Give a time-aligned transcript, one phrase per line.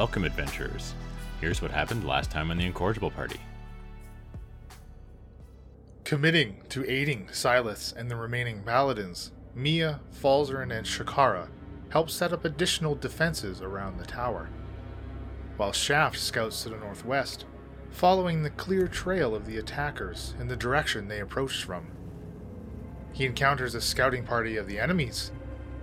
[0.00, 0.94] Welcome, adventurers.
[1.42, 3.38] Here's what happened last time on the Incorrigible Party.
[6.04, 11.48] Committing to aiding Silas and the remaining paladins, Mia, Falzarin, and Shakara
[11.90, 14.48] help set up additional defenses around the tower,
[15.58, 17.44] while Shaft scouts to the northwest,
[17.90, 21.88] following the clear trail of the attackers in the direction they approached from.
[23.12, 25.30] He encounters a scouting party of the enemies,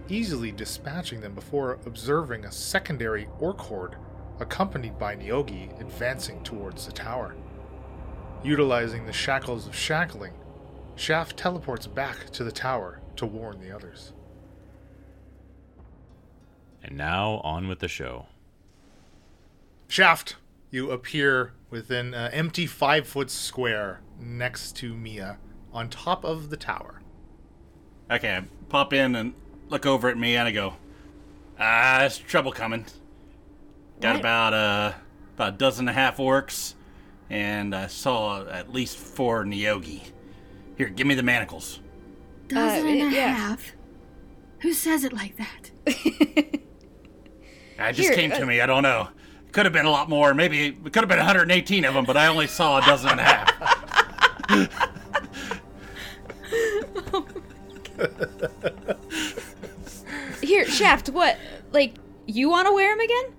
[0.09, 3.95] easily dispatching them before observing a secondary orc horde
[4.39, 7.35] accompanied by Nyogi advancing towards the tower.
[8.43, 10.33] Utilizing the shackles of shackling,
[10.97, 14.13] Shaft teleports back to the tower to warn the others.
[16.83, 18.25] And now on with the show.
[19.87, 20.37] Shaft,
[20.71, 25.37] you appear within an empty five foot square next to Mia
[25.71, 27.01] on top of the tower.
[28.09, 29.35] Okay, I pop in and
[29.69, 30.73] look over at me and I go,
[31.59, 32.87] Ah, there's trouble coming.
[33.99, 34.19] Got What?
[34.19, 34.93] about uh
[35.35, 36.73] about a dozen and a half orcs,
[37.29, 40.01] and I saw at least four Nyogi.
[40.77, 41.79] Here, give me the manacles.
[42.47, 43.29] Dozen and a yeah.
[43.29, 43.73] half.
[44.59, 45.71] Who says it like that?
[47.79, 48.61] I just Here, came to uh, me.
[48.61, 49.09] I don't know.
[49.51, 50.33] Could have been a lot more.
[50.33, 53.19] Maybe it could have been 118 of them, but I only saw a dozen and
[53.19, 54.49] a half.
[60.41, 61.37] Here, Shaft, what?
[61.71, 61.95] Like,
[62.25, 63.33] you want to wear them again?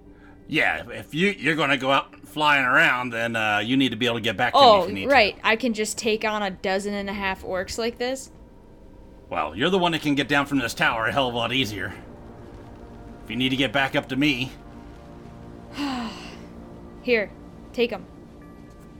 [0.49, 3.97] Yeah, if you you're going to go out flying around, then uh, you need to
[3.97, 5.39] be able to get back to me Oh, if you need right.
[5.45, 8.31] I can just take on a dozen and a half orcs like this?
[9.29, 11.37] Well, you're the one that can get down from this tower a hell of a
[11.37, 11.95] lot easier.
[13.25, 14.51] If you need to get back up to me,
[17.03, 17.31] Here,
[17.73, 18.07] take them.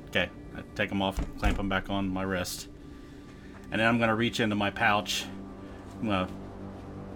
[0.09, 2.69] Okay, I take them off clamp them back on my wrist.
[3.71, 5.27] And then I'm going to reach into my pouch.
[6.01, 6.33] I'm going to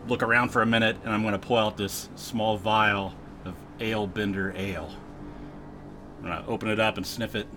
[0.06, 3.14] look around for a minute and I'm going to pull out this small vial
[3.82, 4.90] Ale Bender Ale.
[6.18, 7.48] I'm to open it up and sniff it.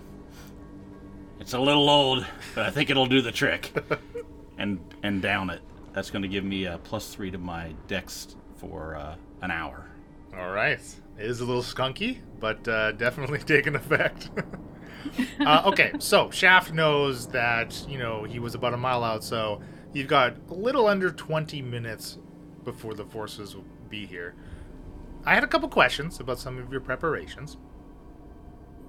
[1.38, 3.72] It's a little old, but I think it'll do the trick.
[4.58, 5.60] and and down it.
[5.92, 9.86] That's to give me a plus three to my dex for uh, an hour.
[10.36, 10.80] All right.
[11.18, 14.30] It is a little skunky, but uh, definitely taking effect.
[15.40, 19.60] uh, okay, so Shaft knows that, you know, he was about a mile out, so
[19.92, 22.18] you've got a little under 20 minutes
[22.64, 24.34] before the forces will be here.
[25.26, 27.56] I had a couple questions about some of your preparations.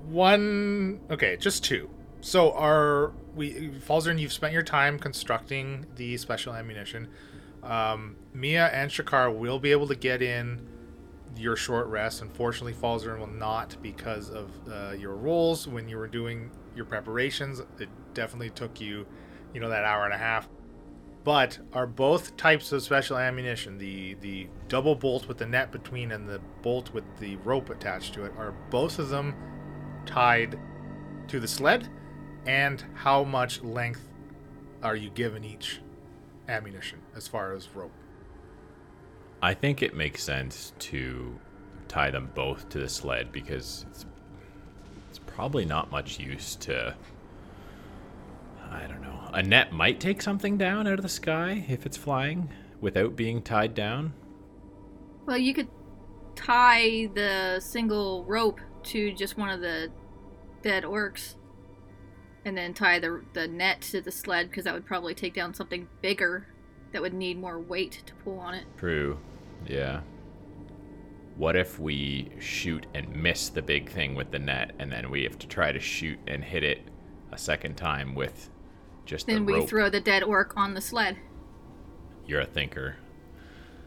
[0.05, 1.89] One, okay, just two.
[2.21, 7.07] So are we, Falzern, you've spent your time constructing the special ammunition.
[7.63, 10.67] Um, Mia and Shakar will be able to get in
[11.35, 12.21] your short rest.
[12.21, 17.61] Unfortunately, Falzern will not because of uh, your roles when you were doing your preparations.
[17.79, 19.05] It definitely took you,
[19.53, 20.47] you know, that hour and a half.
[21.27, 26.13] But are both types of special ammunition, the the double bolt with the net between
[26.13, 29.35] and the bolt with the rope attached to it, are both of them
[30.05, 30.57] tied
[31.27, 31.89] to the sled?
[32.45, 34.07] And how much length
[34.81, 35.81] are you given each
[36.47, 37.91] ammunition as far as rope?
[39.41, 41.37] I think it makes sense to
[41.89, 44.05] tie them both to the sled because it's
[45.09, 46.95] it's probably not much use to.
[49.37, 52.49] A net might take something down out of the sky if it's flying
[52.81, 54.13] without being tied down.
[55.27, 55.67] Well, you could
[56.33, 59.91] tie the single rope to just one of the
[60.63, 61.35] dead orcs,
[62.45, 65.53] and then tie the the net to the sled because that would probably take down
[65.53, 66.47] something bigger
[66.91, 68.65] that would need more weight to pull on it.
[68.75, 69.19] True.
[69.67, 70.01] Yeah.
[71.35, 75.21] What if we shoot and miss the big thing with the net and then we
[75.25, 76.81] have to try to shoot and hit it
[77.31, 78.49] a second time with
[79.07, 79.69] just Then the we rope?
[79.69, 81.17] throw the dead orc on the sled.
[82.27, 82.97] You're a thinker.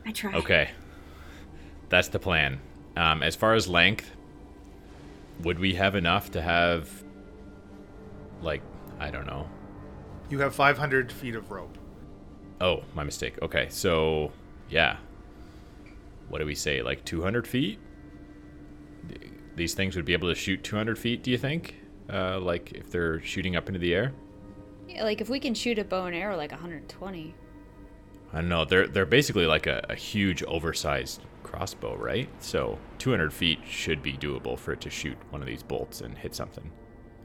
[0.06, 0.32] I try.
[0.34, 0.70] Okay.
[1.88, 2.60] That's the plan.
[2.96, 4.10] Um, as far as length,
[5.42, 6.88] would we have enough to have,
[8.42, 8.62] like,
[8.98, 9.48] I don't know.
[10.28, 11.76] You have 500 feet of rope.
[12.60, 13.38] Oh, my mistake.
[13.42, 14.32] Okay, so,
[14.68, 14.96] yeah.
[16.28, 16.82] What do we say?
[16.82, 17.78] Like 200 feet?
[19.56, 21.74] These things would be able to shoot 200 feet, do you think?
[22.12, 24.12] Uh, like, if they're shooting up into the air?
[24.90, 27.34] Yeah, like, if we can shoot a bow and arrow like 120.
[28.32, 28.64] I don't know.
[28.64, 32.28] They're they're basically like a, a huge, oversized crossbow, right?
[32.38, 36.16] So 200 feet should be doable for it to shoot one of these bolts and
[36.16, 36.70] hit something.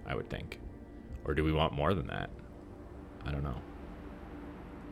[0.07, 0.59] I would think.
[1.25, 2.29] Or do we want more than that?
[3.25, 3.61] I don't know.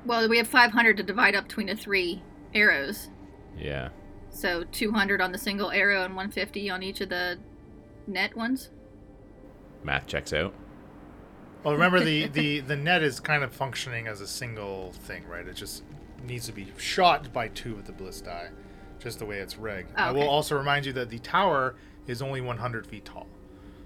[0.06, 2.22] Well, we have 500 to divide up between the three
[2.54, 3.10] arrows.
[3.58, 3.90] Yeah.
[4.30, 7.40] So 200 on the single arrow and 150 on each of the
[8.08, 8.72] net ones.
[9.84, 10.54] Math checks out.
[11.64, 15.48] Well, remember the, the, the net is kind of functioning as a single thing, right?
[15.48, 15.84] It just
[16.24, 18.50] needs to be shot by two with the bliss die,
[19.00, 19.92] just the way it's rigged.
[19.98, 21.76] Oh, I will also remind you that the tower
[22.08, 23.28] is only 100 feet tall.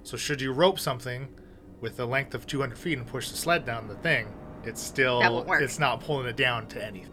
[0.04, 1.28] So should you rope something
[1.82, 4.28] with a length of 200 feet and push the sled down the thing,
[4.64, 7.12] it's still it's not pulling it down to anything.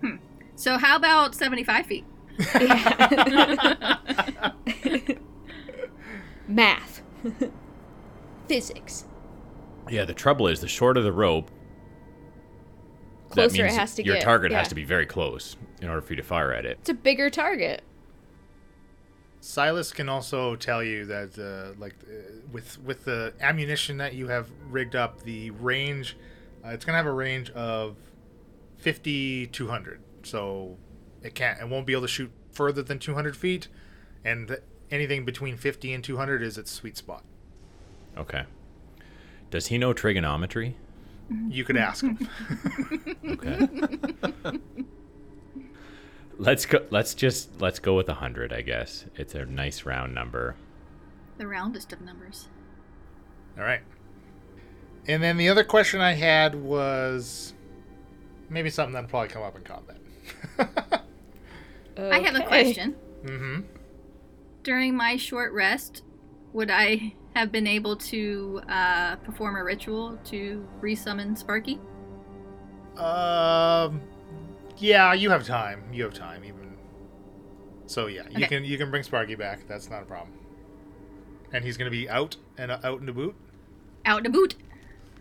[0.00, 0.16] Hmm.
[0.56, 2.04] So how about 75 feet?
[6.48, 7.02] Math.
[8.48, 9.04] Physics.
[9.90, 11.50] Yeah, the trouble is the shorter the rope,
[13.30, 14.06] that Closer it has to get.
[14.06, 14.24] your get.
[14.24, 14.58] target yeah.
[14.58, 16.78] has to be very close in order for you to fire at it.
[16.80, 17.82] It's a bigger target.
[19.40, 24.28] Silas can also tell you that, uh, like, uh, with with the ammunition that you
[24.28, 26.16] have rigged up, the range,
[26.64, 27.96] uh, it's gonna have a range of
[28.78, 30.00] 50 200.
[30.24, 30.76] So
[31.22, 33.68] it can't, it won't be able to shoot further than 200 feet,
[34.24, 37.24] and th- anything between 50 and 200 is its sweet spot.
[38.16, 38.44] Okay.
[39.50, 40.76] Does he know trigonometry?
[41.48, 42.18] You could ask him.
[43.28, 43.68] Okay.
[46.38, 46.84] let's go.
[46.90, 48.52] Let's just let's go with a hundred.
[48.52, 50.56] I guess it's a nice round number.
[51.36, 52.48] The roundest of numbers.
[53.58, 53.82] All right.
[55.06, 57.54] And then the other question I had was
[58.48, 59.96] maybe something that'll probably come up in combat.
[61.98, 62.94] I have a question.
[63.24, 63.60] mm-hmm.
[64.62, 66.02] During my short rest,
[66.52, 71.78] would I have been able to uh, perform a ritual to resummon Sparky?
[72.96, 74.00] Um,
[74.78, 75.84] yeah, you have time.
[75.92, 76.76] You have time, even.
[77.86, 78.46] So yeah, you Okay.
[78.46, 79.66] can you can bring Sparky back.
[79.68, 80.32] That's not a problem.
[81.52, 83.34] And he's gonna be out and uh, out and boot.
[84.04, 84.56] Out to boot.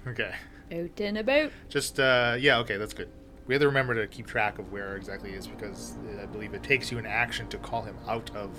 [0.08, 0.34] Okay.
[0.72, 1.52] Out in and about.
[1.70, 3.10] Just uh, yeah, okay, that's good.
[3.46, 6.26] We have to remember to keep track of where exactly he is because uh, I
[6.26, 8.52] believe it takes you an action to call him out of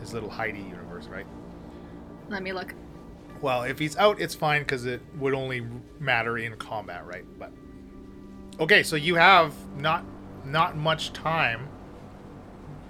[0.00, 1.26] his little Heidi universe, right?
[2.28, 2.74] Let me look.
[3.42, 5.66] Well, if he's out, it's fine because it would only
[5.98, 7.24] matter in combat, right?
[7.38, 7.52] But
[8.60, 10.04] okay, so you have not
[10.44, 11.68] not much time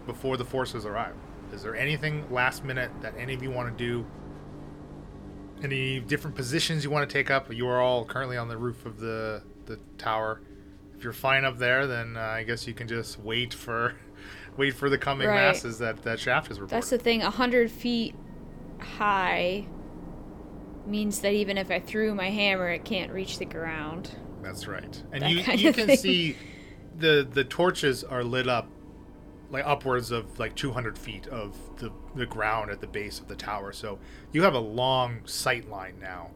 [0.06, 1.14] before the forces arrive.
[1.52, 4.06] Is there anything last minute that any of you want to do?
[5.62, 7.52] Any different positions you want to take up?
[7.52, 10.40] You are all currently on the roof of the the tower.
[10.96, 13.94] If you're fine up there, then uh, I guess you can just wait for
[14.56, 15.34] wait for the coming Right.
[15.34, 16.76] masses that that shaft is reporting.
[16.76, 17.22] That's the thing.
[17.22, 18.14] A hundred feet
[18.80, 19.66] high
[20.86, 24.10] means that even if I threw my hammer, it can't reach the ground.
[24.42, 25.02] That's right.
[25.12, 25.38] And That you
[25.68, 25.96] you can thing.
[25.96, 26.36] see
[26.98, 28.68] the the torches are lit up
[29.50, 33.36] like upwards of like 200 feet of the the ground at the base of the
[33.36, 33.72] tower.
[33.72, 33.98] So
[34.32, 36.30] you have a long sight line now,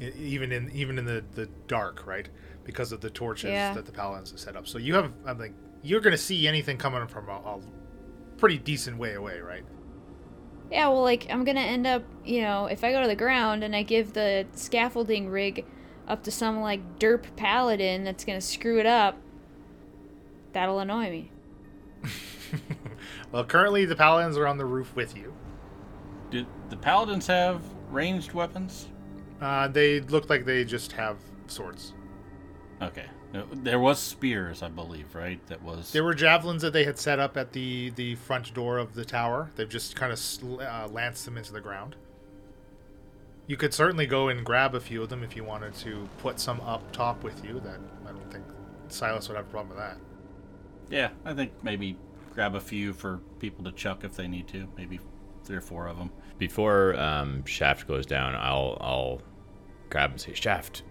[0.00, 2.28] even in even in the the dark, right?
[2.64, 3.74] Because of the torches Yeah.
[3.74, 4.66] that the paladins have set up.
[4.66, 7.60] So you have I think you're gonna see anything coming from a, a
[8.38, 9.64] pretty decent way away, right?
[10.70, 13.62] Yeah, well, like, I'm gonna end up, you know, if I go to the ground
[13.62, 15.64] and I give the scaffolding rig
[16.08, 19.16] up to some, like, derp paladin that's gonna screw it up,
[20.52, 21.30] that'll annoy me.
[23.32, 25.34] well, currently the paladins are on the roof with you.
[26.30, 28.88] Do the paladins have ranged weapons?
[29.40, 31.92] Uh, they look like they just have swords.
[32.82, 33.06] Okay.
[33.36, 35.44] No, There was spears, I believe, right?
[35.48, 35.92] That was.
[35.92, 39.04] There were javelins that they had set up at the the front door of the
[39.04, 39.50] tower.
[39.56, 41.96] They've just kind of sl- uh, lanced them into the ground.
[43.46, 46.40] You could certainly go and grab a few of them if you wanted to put
[46.40, 47.60] some up top with you.
[47.60, 48.44] That I don't think
[48.88, 49.98] Silas would have a problem with that.
[50.88, 51.96] Yeah, I think maybe
[52.34, 54.68] grab a few for people to chuck if they need to.
[54.76, 54.98] Maybe
[55.44, 56.10] three or four of them.
[56.38, 59.22] Before um, Shaft goes down, I'll I'll
[59.90, 60.82] grab and say, Shaft,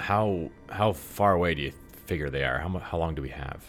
[0.00, 1.72] how how far away do you
[2.06, 2.58] figure they are?
[2.58, 3.64] How how long do we have?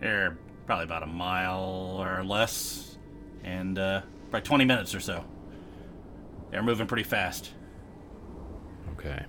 [0.00, 2.98] They're probably about a mile or less,
[3.44, 5.24] and uh, probably 20 minutes or so.
[6.50, 7.52] They're moving pretty fast.
[8.94, 9.24] Okay.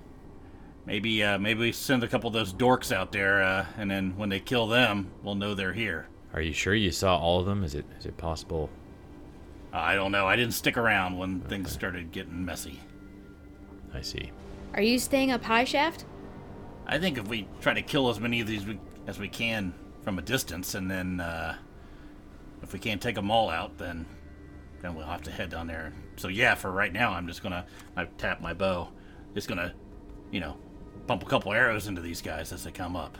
[0.86, 4.18] Maybe uh, maybe we send a couple of those dorks out there, uh, and then
[4.18, 6.08] when they kill them, we'll know they're here.
[6.34, 7.63] Are you sure you saw all of them?
[7.63, 8.70] Is it is it possible?
[9.74, 10.27] Uh, I don't know.
[10.27, 12.80] I didn't stick around when things started getting messy.
[13.94, 14.32] I see.
[14.74, 16.06] Are you staying up high, Shaft?
[16.86, 19.74] I think if we try to kill as many of these we, as we can
[20.02, 21.56] from a distance, and then uh,
[22.62, 24.06] if we can't take them all out, then
[24.82, 25.94] then we'll have to head down there.
[26.18, 28.90] So yeah, for right now, I'm just gonna I tap my bow.
[29.34, 29.74] Just gonna,
[30.32, 30.58] you know,
[31.08, 33.18] pump a couple arrows into these guys as they come up.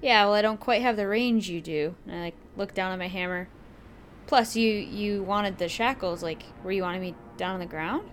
[0.00, 1.94] Yeah, well, I don't quite have the range you do.
[2.06, 3.48] And I, like, look down at my hammer.
[4.26, 8.10] Plus, you you wanted the shackles, like, were you wanting me down on the ground?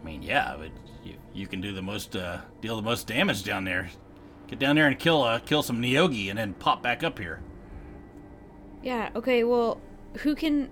[0.00, 0.70] I mean, yeah, but
[1.04, 3.90] you, you can do the most uh, deal the most damage down there.
[4.46, 7.40] Get down there and kill uh, kill some Nyogi, and then pop back up here.
[8.82, 9.80] Yeah, okay, well,
[10.18, 10.70] who can.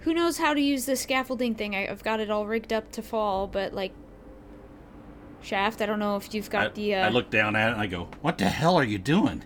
[0.00, 1.76] Who knows how to use the scaffolding thing?
[1.76, 3.92] I, I've got it all rigged up to fall, but, like.
[5.42, 6.94] Shaft, I don't know if you've got I, the.
[6.94, 9.42] Uh, I look down at it and I go, "What the hell are you doing?"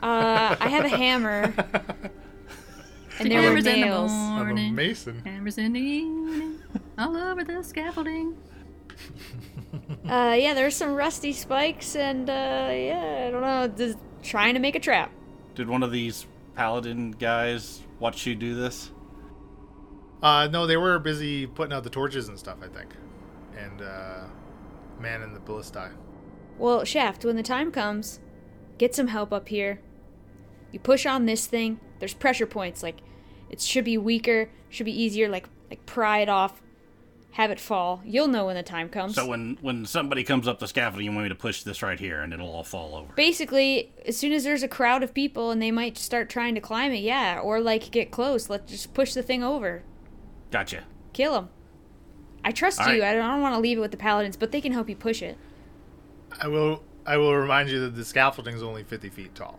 [0.00, 1.52] Uh, I have a hammer.
[3.18, 4.12] And there were Hammers in the nails.
[4.12, 5.22] Of a mason.
[5.24, 6.58] hammers in the evening,
[6.98, 8.36] all over the scaffolding.
[10.08, 14.60] Uh, yeah, there's some rusty spikes, and uh, yeah, I don't know, just trying to
[14.60, 15.10] make a trap.
[15.56, 18.92] Did one of these paladin guys watch you do this?
[20.22, 22.94] Uh, no, they were busy putting out the torches and stuff, I think.
[23.58, 24.24] And, uh,
[25.00, 25.90] man in the ballistae.
[26.58, 28.20] Well, Shaft, when the time comes,
[28.78, 29.80] get some help up here.
[30.72, 31.80] You push on this thing.
[31.98, 32.82] There's pressure points.
[32.82, 33.00] Like,
[33.50, 35.28] it should be weaker, should be easier.
[35.28, 36.62] Like, like pry it off,
[37.36, 38.00] have it fall.
[38.02, 39.14] You'll know when the time comes.
[39.14, 42.00] So when when somebody comes up the scaffolding, you want me to push this right
[42.00, 43.12] here, and it'll all fall over.
[43.12, 46.62] Basically, as soon as there's a crowd of people and they might start trying to
[46.62, 49.82] climb it, yeah, or like get close, let's just push the thing over,
[50.50, 50.84] Gotcha.
[51.12, 51.50] kill them.
[52.42, 53.02] I trust All you.
[53.02, 53.10] right.
[53.10, 54.88] I don't, I don't want to leave it with the paladins, but they can help
[54.88, 55.36] you push it.
[56.40, 59.58] I will, I will remind you that the scaffolding is only 50 feet tall.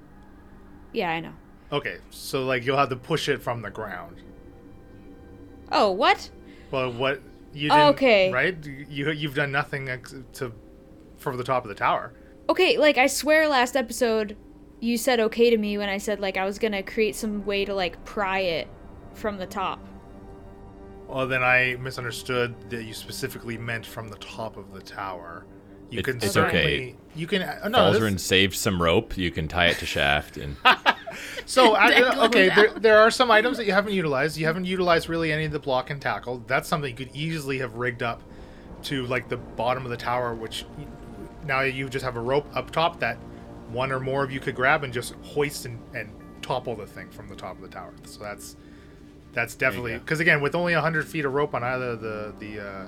[0.94, 1.34] Yeah, I know.
[1.72, 4.16] Okay, so, like, you'll have to push it from the ground.
[5.72, 6.30] Oh, what?
[6.72, 7.22] Well, what,
[7.58, 8.32] you Oh, didn't, okay.
[8.32, 8.66] right?
[8.66, 9.90] You, you've done nothing
[10.34, 10.52] to,
[11.18, 12.14] for the top of the tower.
[12.50, 14.38] Okay, like I swear last episode
[14.80, 17.66] you said okay to me when I said like I was gonna create some way
[17.66, 18.68] to like pry it
[19.16, 19.80] from the top.
[21.08, 25.46] Well, then I misunderstood that you specifically meant from the top of the tower.
[25.90, 26.96] You It- can it's okay.
[27.16, 27.92] You can uh, no.
[27.92, 29.18] this- Falzarin saved some rope.
[29.18, 30.56] You can tie it to Shaft, and
[31.46, 34.38] So I, uh, okay, there, there are some items that you haven't utilized.
[34.38, 36.44] You haven't utilized really any of the block and tackle.
[36.46, 38.22] That's something you could easily have rigged up
[38.84, 40.66] to like the bottom of the tower, which
[41.46, 43.18] now you just have a rope up top that
[43.70, 46.10] one or more of you could grab and just hoist and, and
[46.42, 47.94] topple the thing from the top of the tower.
[48.06, 48.56] So that's
[49.34, 52.86] that's definitely because again, with only hundred feet of rope on either the the uh,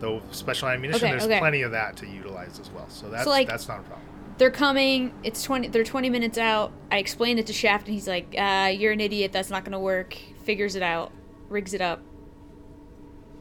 [0.00, 1.38] the special ammunition, Okay, there's okay.
[1.38, 2.88] plenty of that to utilize as well.
[2.88, 4.06] So that's like- that's not a problem.
[4.38, 5.12] They're coming.
[5.22, 5.68] It's twenty.
[5.68, 6.72] They're twenty minutes out.
[6.90, 9.32] I explained it to Shaft, and he's like, uh, "You're an idiot.
[9.32, 11.12] That's not gonna work." Figures it out,
[11.50, 12.00] rigs it up.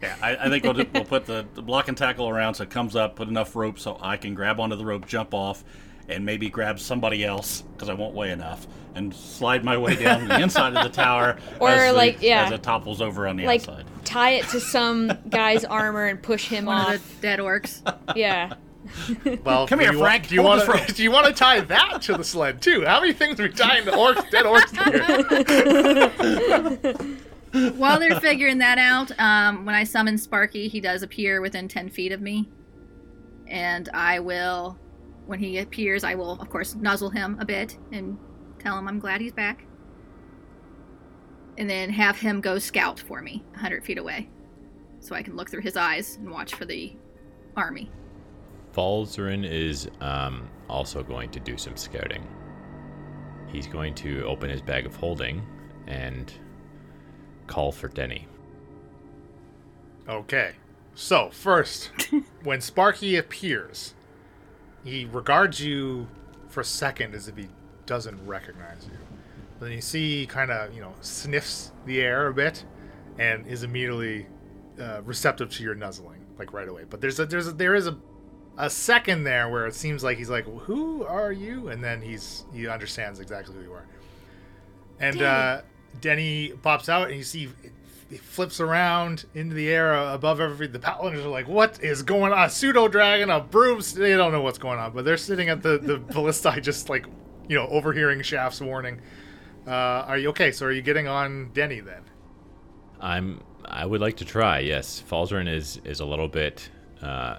[0.02, 2.64] Yeah, I, I think we'll, do- we'll put the, the block and tackle around so
[2.64, 5.64] it comes up, put enough rope so I can grab onto the rope, jump off,
[6.08, 10.28] and maybe grab somebody else because I won't weigh enough, and slide my way down
[10.30, 11.38] the inside of the tower.
[11.60, 12.46] Or, as the- like, yeah.
[12.46, 13.86] as it topples over on the Like outside.
[14.06, 16.96] tie it to some guy's armor and push him One off.
[16.96, 17.82] of the dead orcs.
[18.16, 18.54] Yeah.
[19.44, 20.28] Well, Come here, you Frank.
[20.30, 20.94] Do you want to?
[20.96, 22.86] Do you want to tie that to the sled too?
[22.86, 24.72] How many things are we tying to orcs, dead orcs
[27.52, 27.72] here?
[27.78, 31.90] While they're figuring that out, um, when I summon Sparky, he does appear within 10
[31.90, 32.48] feet of me.
[33.48, 34.78] And I will,
[35.26, 38.18] when he appears, I will, of course, nuzzle him a bit and
[38.60, 39.66] tell him I'm glad he's back.
[41.58, 44.30] And then have him go scout for me 100 feet away.
[45.00, 46.94] So I can look through his eyes and watch for the
[47.56, 47.90] army.
[48.74, 52.28] Falzarin is um, also going to do some scouting.
[53.48, 55.42] He's going to open his bag of holding
[55.88, 56.32] and
[57.48, 58.28] call for Denny.
[60.08, 60.54] Okay.
[60.94, 61.92] So first,
[62.44, 63.94] when Sparky appears,
[64.84, 66.08] he regards you
[66.48, 67.48] for a second as if he
[67.86, 68.98] doesn't recognize you.
[69.60, 72.64] Then you see, he kind of, you know, sniffs the air a bit,
[73.18, 74.28] and is immediately
[74.80, 76.86] uh, receptive to your nuzzling, like right away.
[76.90, 77.98] But there's a there's a, there is a
[78.58, 82.46] a second there where it seems like he's like, "Who are you?" And then he's
[82.54, 83.86] he understands exactly who you are.
[85.00, 85.62] And uh,
[86.02, 87.50] Denny pops out, and you see
[88.10, 90.68] he flips around into the air above every.
[90.68, 93.82] The paladins are like, "What is going on?" A pseudo dragon, a broom.
[93.96, 97.06] They don't know what's going on, but they're sitting at the the ballistae, just like
[97.48, 99.02] you know, overhearing Shaft's warning.
[99.68, 100.52] Uh, are you okay?
[100.52, 102.04] So are you getting on Denny then?
[103.00, 103.42] I'm.
[103.70, 104.60] I would like to try.
[104.60, 106.70] Yes, Falzarin is is a little bit
[107.02, 107.38] uh,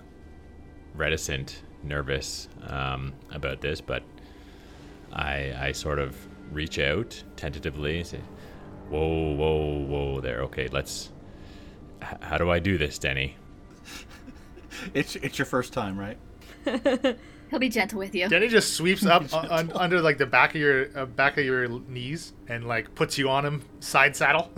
[0.94, 4.02] reticent, nervous um, about this, but
[5.12, 6.16] I I sort of
[6.52, 8.20] reach out tentatively and say,
[8.88, 10.20] "Whoa, whoa, whoa!
[10.20, 10.42] There.
[10.42, 11.10] Okay, let's.
[12.02, 13.36] H- how do I do this, Denny?"
[14.94, 16.16] It's it's your first time, right?
[17.50, 18.28] He'll be gentle with you.
[18.28, 21.44] Denny just sweeps up un- un- under like the back of your uh, back of
[21.44, 24.50] your knees and like puts you on him side saddle.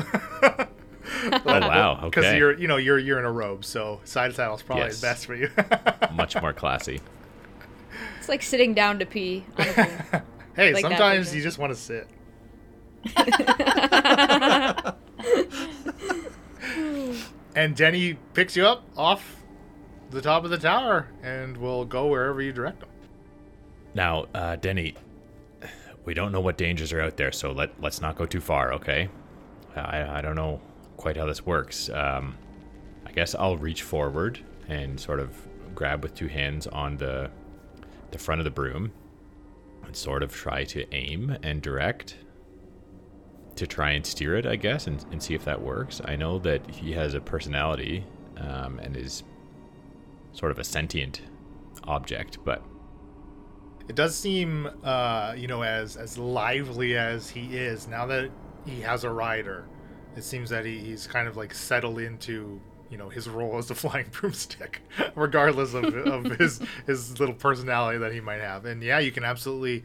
[1.33, 1.93] Oh wow!
[1.99, 2.09] Okay.
[2.21, 5.01] Because you're you know you're you're in a robe, so side saddle's probably Yes.
[5.01, 5.51] best for you.
[6.15, 7.01] much more classy.
[8.19, 9.45] It's like sitting down to pee.
[9.59, 9.73] On a
[10.11, 10.21] pool.
[10.57, 11.37] hey, Like sometimes version.
[11.39, 12.09] you just want to sit.
[17.55, 19.37] and Denny picks you up off
[20.11, 22.89] the top of the tower and will go wherever you direct him.
[23.95, 24.95] Now, uh, Denny,
[26.05, 28.73] we don't know what dangers are out there, so let let's not go too far,
[28.75, 29.09] okay?
[29.77, 30.61] I I don't know
[30.97, 31.89] quite how this works.
[31.91, 32.37] Um,
[33.07, 35.37] I guess I'll reach forward and sort of
[35.75, 37.31] grab with two hands on the
[38.11, 38.93] the front of the broom
[39.85, 42.17] and sort of try to aim and direct
[43.57, 46.01] to try and steer it, I guess, and, and see if that works.
[46.05, 48.05] I know that he has a personality
[48.39, 49.25] um, and is
[50.33, 51.21] sort of a sentient
[51.85, 52.63] object, but
[53.89, 58.31] It does seem, uh, you know, as as lively as he is now that
[58.65, 59.65] he has a rider.
[60.17, 63.69] It seems that he, he's kind of like settled into, you know, his role as
[63.69, 64.83] the flying broomstick,
[65.15, 68.65] regardless of, of his his little personality that he might have.
[68.65, 69.85] And yeah, you can absolutely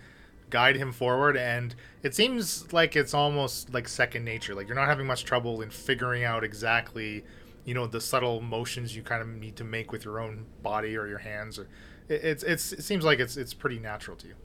[0.50, 1.38] guide him forward.
[1.38, 4.56] And it seems like it's almost like second nature.
[4.56, 7.24] Like you're not having much trouble in figuring out exactly,
[7.66, 10.96] you know, the subtle motions you kind of need to make with your own body
[10.98, 11.60] or your hands.
[11.60, 11.68] Or
[12.08, 14.36] it, it's it's it seems like it's it's pretty natural to you.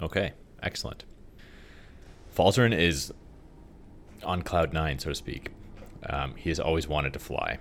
[0.00, 0.32] Okay,
[0.62, 1.04] excellent.
[2.36, 3.12] Falzarin is
[4.24, 5.50] on cloud nine, so to speak.
[6.08, 7.58] Um, he has always wanted to fly.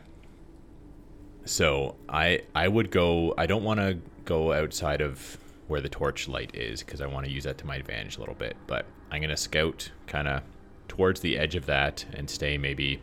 [1.46, 3.34] So I I would go.
[3.38, 7.26] I don't want to go outside of where the torch light is because I want
[7.26, 8.56] to use that to my advantage a little bit.
[8.68, 10.42] But I'm gonna scout kind of
[10.88, 13.02] towards the edge of that and stay maybe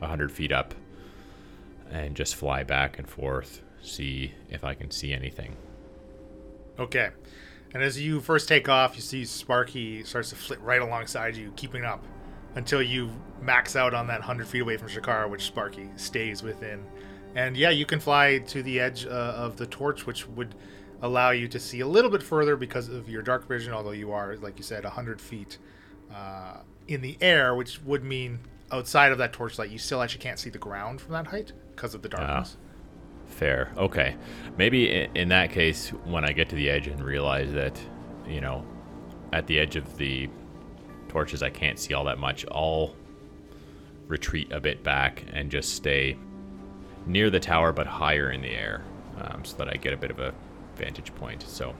[0.00, 0.74] hundred feet up,
[1.90, 5.56] and just fly back and forth, see if I can see anything.
[6.78, 7.10] Okay.
[7.74, 11.52] And as you first take off, you see Sparky starts to flit right alongside you,
[11.56, 12.04] keeping up
[12.56, 13.10] until you
[13.40, 16.84] max out on that 100 feet away from Shakara, which Sparky stays within.
[17.34, 20.54] And yeah, you can fly to the edge uh, of the torch, which would
[21.02, 24.10] allow you to see a little bit further because of your dark vision, although you
[24.10, 25.58] are, like you said, 100 feet
[26.12, 26.58] uh,
[26.88, 28.38] in the air, which would mean
[28.72, 31.94] outside of that torchlight, you still actually can't see the ground from that height because
[31.94, 32.56] of the darkness.
[33.26, 33.72] Fair.
[33.76, 34.16] Okay.
[34.56, 37.78] Maybe in that case, when I get to the edge and realize that,
[38.26, 38.64] you know,
[39.32, 40.30] at the edge of the
[41.16, 42.94] torches, I can't see all that much, I'll
[44.06, 46.18] retreat a bit back and just stay
[47.06, 48.84] near the tower but higher in the air
[49.16, 50.34] um, so that I get a bit of a
[50.74, 51.42] vantage point.
[51.48, 51.74] So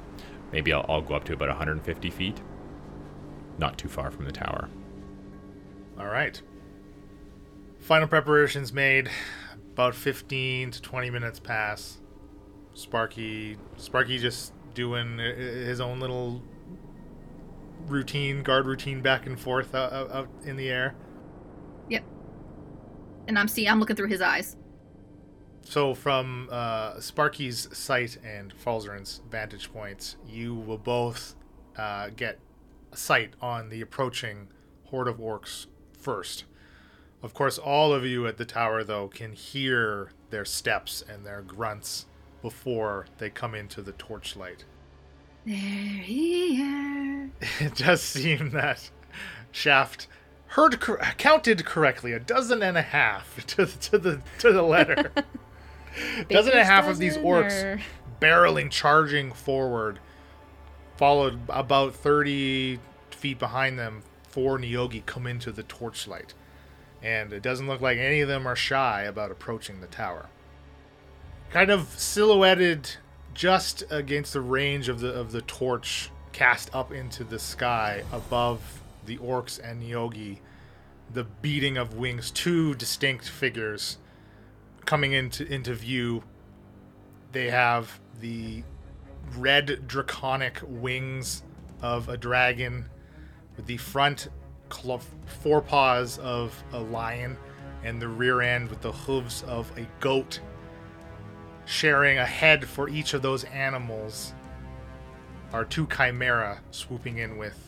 [0.52, 2.40] maybe I'll, I'll go up to about 150 feet,
[3.58, 4.70] not too far from the tower.
[6.00, 6.40] All right.
[7.80, 9.10] Final preparations made.
[9.74, 11.98] About 15 to 20 minutes pass.
[12.72, 16.40] Sparky, Sparky just doing his own little
[17.88, 20.94] routine, guard routine back and forth out, out, out in the air.
[21.88, 22.04] Yep.
[23.28, 24.56] And I'm seeing, I'm looking through his eyes.
[25.62, 31.34] So from uh, Sparky's sight and Falzarin's vantage points, you will both
[31.76, 32.38] uh, get
[32.92, 34.48] a sight on the approaching
[34.84, 35.66] horde of orcs
[35.98, 36.44] first.
[37.22, 41.42] Of course, all of you at the tower, though, can hear their steps and their
[41.42, 42.06] grunts
[42.42, 44.64] before they come into the torchlight.
[45.46, 47.30] They're here.
[47.60, 48.90] It does seem that
[49.52, 50.06] Shaft
[50.48, 54.62] heard cor- counted correctly a dozen and a half to, the- to the to the
[54.62, 55.12] letter.
[56.28, 57.80] dozen and a half of these orcs or-
[58.20, 59.98] barreling, charging forward,
[60.96, 62.78] followed about 30
[63.10, 64.02] feet behind them.
[64.28, 66.34] Four Nyogi come into the torchlight,
[67.02, 70.26] and it doesn't look like any of them are shy about approaching the tower.
[71.50, 72.96] Kind of silhouetted
[73.36, 78.82] just against the range of the of the torch cast up into the sky above
[79.04, 80.38] the orcs and Nyogi,
[81.12, 83.98] the beating of wings, two distinct figures
[84.86, 86.24] coming into into view.
[87.32, 88.64] They have the
[89.36, 91.42] red draconic wings
[91.82, 92.86] of a dragon
[93.56, 94.28] with the front
[94.72, 95.02] cl-
[95.42, 97.36] forepaws of a lion
[97.84, 100.40] and the rear end with the hooves of a goat
[101.66, 104.32] sharing a head for each of those animals
[105.52, 107.58] are two chimera swooping in with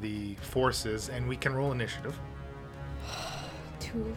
[0.00, 2.18] the forces and we can roll initiative
[3.80, 4.16] Two of them.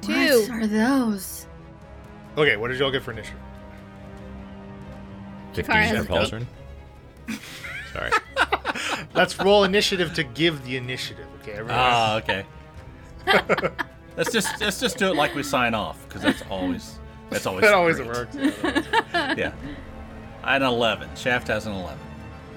[0.00, 0.12] Two.
[0.12, 0.52] What Two.
[0.52, 1.46] are those?
[2.36, 3.38] okay what did y'all get for initiative
[5.52, 6.46] 15 has for a goat.
[7.92, 8.10] Sorry.
[9.14, 12.46] let's roll initiative to give the initiative okay everyone Ah, okay.
[14.16, 16.98] let's just let's just do it like we sign off because that's always
[17.32, 18.08] that's always that always great.
[18.08, 18.36] works
[19.38, 19.52] Yeah.
[20.42, 21.08] I had an eleven.
[21.16, 22.00] Shaft has an eleven.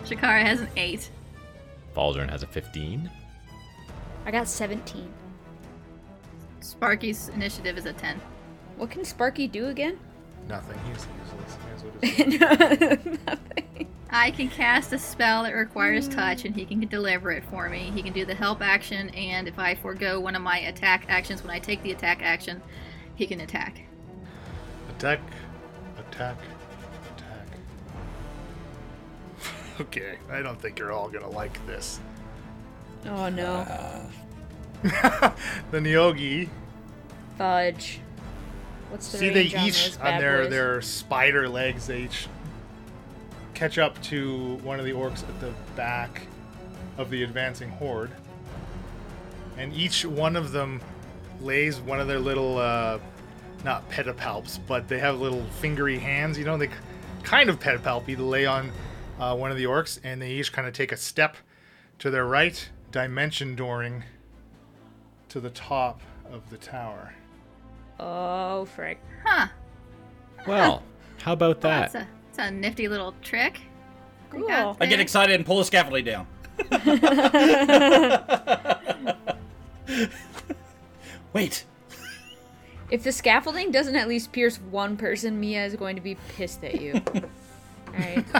[0.05, 1.09] Shakara has an eight.
[1.95, 3.09] Baldrin has a 15.
[4.25, 5.11] I got 17.
[6.59, 8.19] Sparky's initiative is a ten.
[8.77, 9.97] What can Sparky do again?
[10.49, 10.77] Nothing.
[10.87, 11.57] He's useless.
[11.69, 13.27] That's what.
[13.27, 13.87] Nothing.
[14.09, 16.15] I can cast a spell that requires mm.
[16.15, 17.91] touch, and he can deliver it for me.
[17.93, 21.43] He can do the help action, and if I forego one of my attack actions
[21.43, 22.61] when I take the attack action,
[23.15, 23.81] he can attack.
[24.97, 25.19] Attack,
[25.97, 26.37] attack,
[27.15, 27.47] attack.
[29.81, 31.99] okay, I don't think you're all gonna like this.
[33.05, 33.65] Oh no.
[35.71, 36.47] The Nyogi,
[37.37, 37.99] Fudge.
[38.89, 40.49] What's the see, they on each on their boys?
[40.51, 42.27] their spider legs, they each
[43.55, 46.27] catch up to one of the orcs at the back
[46.97, 48.11] of the advancing horde.
[49.57, 50.81] and each one of them
[51.41, 52.99] lays one of their little, uh,
[53.65, 56.37] not pedipalps, but they have little fingery hands.
[56.37, 56.69] You know, they
[57.23, 58.71] kind of pedipalp you to lay on
[59.19, 61.35] uh, one of the orcs, and they each kind of take a step
[61.99, 64.03] to their right, dimension dooring
[65.29, 66.01] to the top
[66.31, 67.13] of the tower.
[67.99, 68.99] Oh, frick.
[69.25, 69.47] Huh.
[70.47, 70.83] Well,
[71.21, 71.91] how about Well, that?
[71.91, 73.61] that's a that's a nifty little trick.
[74.29, 74.47] Cool.
[74.47, 76.27] got I get excited and pull the scaffolding down.
[81.33, 81.65] Wait.
[82.89, 86.63] If the scaffolding doesn't at least pierce one person, Mia is going to be pissed
[86.63, 87.01] at you.
[87.89, 88.25] Alright.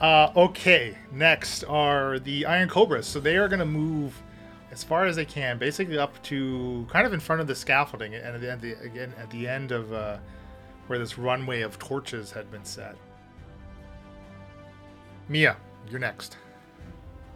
[0.00, 3.06] Uh, okay, next are the Iron Cobras.
[3.06, 4.14] So they are going to move
[4.70, 8.14] as far as they can, basically up to kind of in front of the scaffolding,
[8.14, 10.16] and at the end, again at the end of uh,
[10.86, 12.96] where this runway of torches had been set.
[15.28, 15.56] Mia,
[15.90, 16.38] you're next.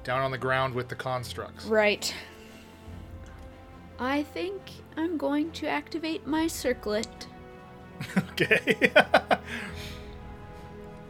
[0.03, 1.67] Down on the ground with the constructs.
[1.67, 2.15] Right.
[3.99, 4.61] I think
[4.97, 7.27] I'm going to activate my circlet.
[8.17, 8.91] Okay.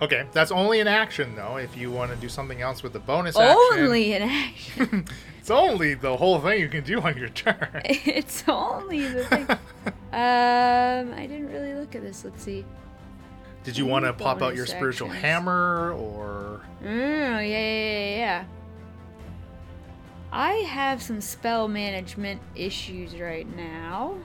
[0.03, 1.57] okay, that's only an action though.
[1.57, 5.07] If you want to do something else with the bonus action, Only an action.
[5.38, 7.81] it's only the whole thing you can do on your turn.
[7.85, 9.47] it's only the thing.
[9.51, 12.25] Um, I didn't really look at this.
[12.25, 12.64] Let's see.
[13.64, 18.16] Did you want to pop out your Bonus spiritual hammer or Oh, yeah, yeah, yeah,
[18.16, 18.44] yeah.
[20.35, 24.16] I have some spell management issues right now.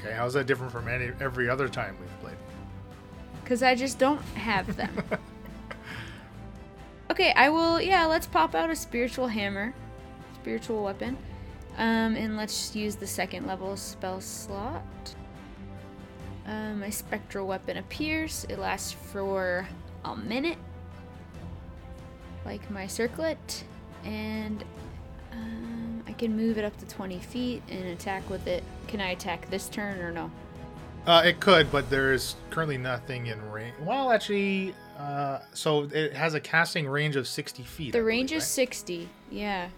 [0.00, 0.12] okay?
[0.12, 2.34] How's that different from any every other time we've played?
[3.40, 5.04] Because I just don't have them.
[7.12, 7.80] okay, I will.
[7.80, 9.72] Yeah, let's pop out a spiritual hammer,
[10.34, 11.16] spiritual weapon,
[11.78, 14.82] um, and let's use the second level spell slot.
[16.46, 18.44] Um, my spectral weapon appears.
[18.48, 19.68] It lasts for
[20.04, 20.58] a minute,
[22.44, 23.62] like my circlet,
[24.02, 24.64] and
[26.18, 28.62] can move it up to 20 feet and attack with it.
[28.88, 30.30] Can I attack this turn or no?
[31.06, 33.74] Uh, it could, but there is currently nothing in range.
[33.80, 37.94] Well, actually, uh, so it has a casting range of sixty feet.
[37.94, 39.08] I The range believe, is 60.
[39.30, 39.68] Yeah.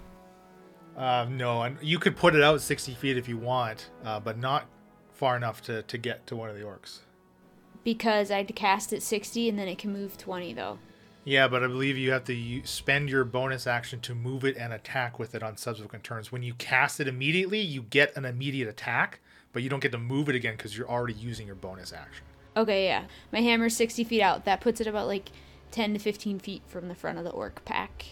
[0.96, 4.38] Uh, no, and you could put it out sixty feet if you want, uh, but
[4.38, 4.66] not
[5.12, 7.01] far enough to, to get to one of the orcs.
[7.85, 10.79] Because I'd cast it 60 and then it can move 20 though.
[11.24, 14.57] Yeah, but I believe you have to u- spend your bonus action to move it
[14.57, 16.33] and attack with it on subsequent turns.
[16.33, 19.20] When you cast it immediately, you get an immediate attack,
[19.52, 22.24] but you don't get to move it again because you're already using your bonus action.
[22.57, 23.04] Okay, yeah.
[23.33, 24.44] My hammer's 60 feet out.
[24.44, 25.31] That puts it about like
[25.70, 28.07] 10 to 15 feet from the front of the orc pack.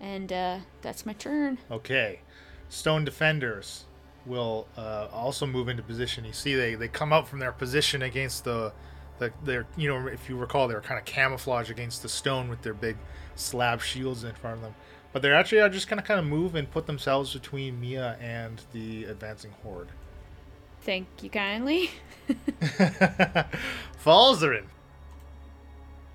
[0.00, 1.58] And uh, that's my turn.
[1.70, 2.20] Okay,
[2.68, 3.84] stone defenders
[4.26, 6.24] will uh, also move into position.
[6.24, 8.72] You see, they they come out from their position against the,
[9.18, 12.48] the their you know if you recall they were kind of camouflage against the stone
[12.48, 12.96] with their big
[13.34, 14.74] slab shields in front of them.
[15.12, 18.60] But they're actually are just gonna kind of move and put themselves between Mia and
[18.72, 19.88] the advancing horde.
[20.82, 21.90] Thank you kindly.
[24.04, 24.64] Falzarin,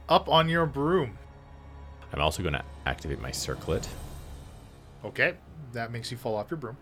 [0.10, 1.18] up on your broom.
[2.13, 3.88] I'm also going to activate my circlet.
[5.04, 5.34] Okay,
[5.74, 6.78] that makes you fall off your broom.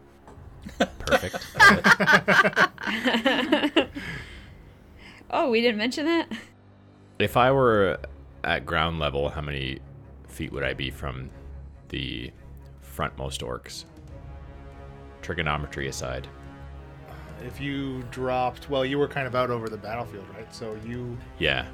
[1.00, 1.38] Perfect.
[5.32, 6.32] Oh, we didn't mention that?
[7.20, 8.00] if I were
[8.44, 9.80] at ground level, how many
[10.28, 11.30] feet would I be from
[11.90, 12.32] the
[12.84, 13.86] frontmost orcs?
[15.22, 16.28] Trigonometry aside.
[17.46, 20.54] If you dropped, well, you were kind of out over the battlefield, right?
[20.54, 21.68] So you Yeah.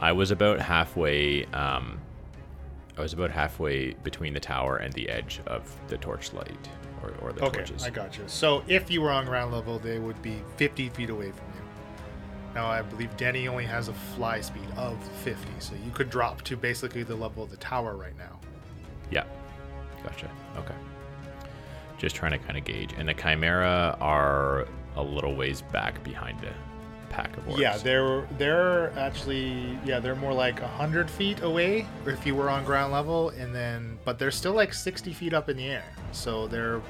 [0.00, 2.00] I was about halfway um
[2.96, 6.68] I was about halfway between the tower and the edge of the torchlight
[7.02, 7.82] or, or the Okay, torches.
[7.84, 8.24] I got you.
[8.28, 11.53] So if you were on ground level, they would be 50 feet away from you.
[12.54, 16.42] Now, I believe Denny only has a fly speed of 50, so you could drop
[16.42, 18.38] to basically the level of the tower right now.
[19.10, 19.24] Yeah.
[20.04, 20.30] Gotcha.
[20.56, 20.74] Okay.
[21.98, 22.92] Just trying to kind of gauge.
[22.96, 26.52] And the Chimera are a little ways back behind the
[27.10, 27.58] pack of orcs.
[27.58, 32.64] Yeah, they're they're actually yeah they're more like 100 feet away if you were on
[32.64, 36.48] ground level, and then but they're still like 60 feet up in the air, so
[36.48, 36.82] they're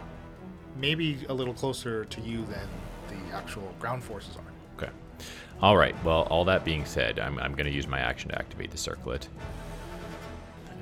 [0.76, 2.68] maybe a little closer to you than
[3.08, 4.53] the actual ground forces are.
[5.64, 5.96] All right.
[6.04, 8.76] Well, all that being said, I'm, I'm going to use my action to activate the
[8.76, 9.26] circlet.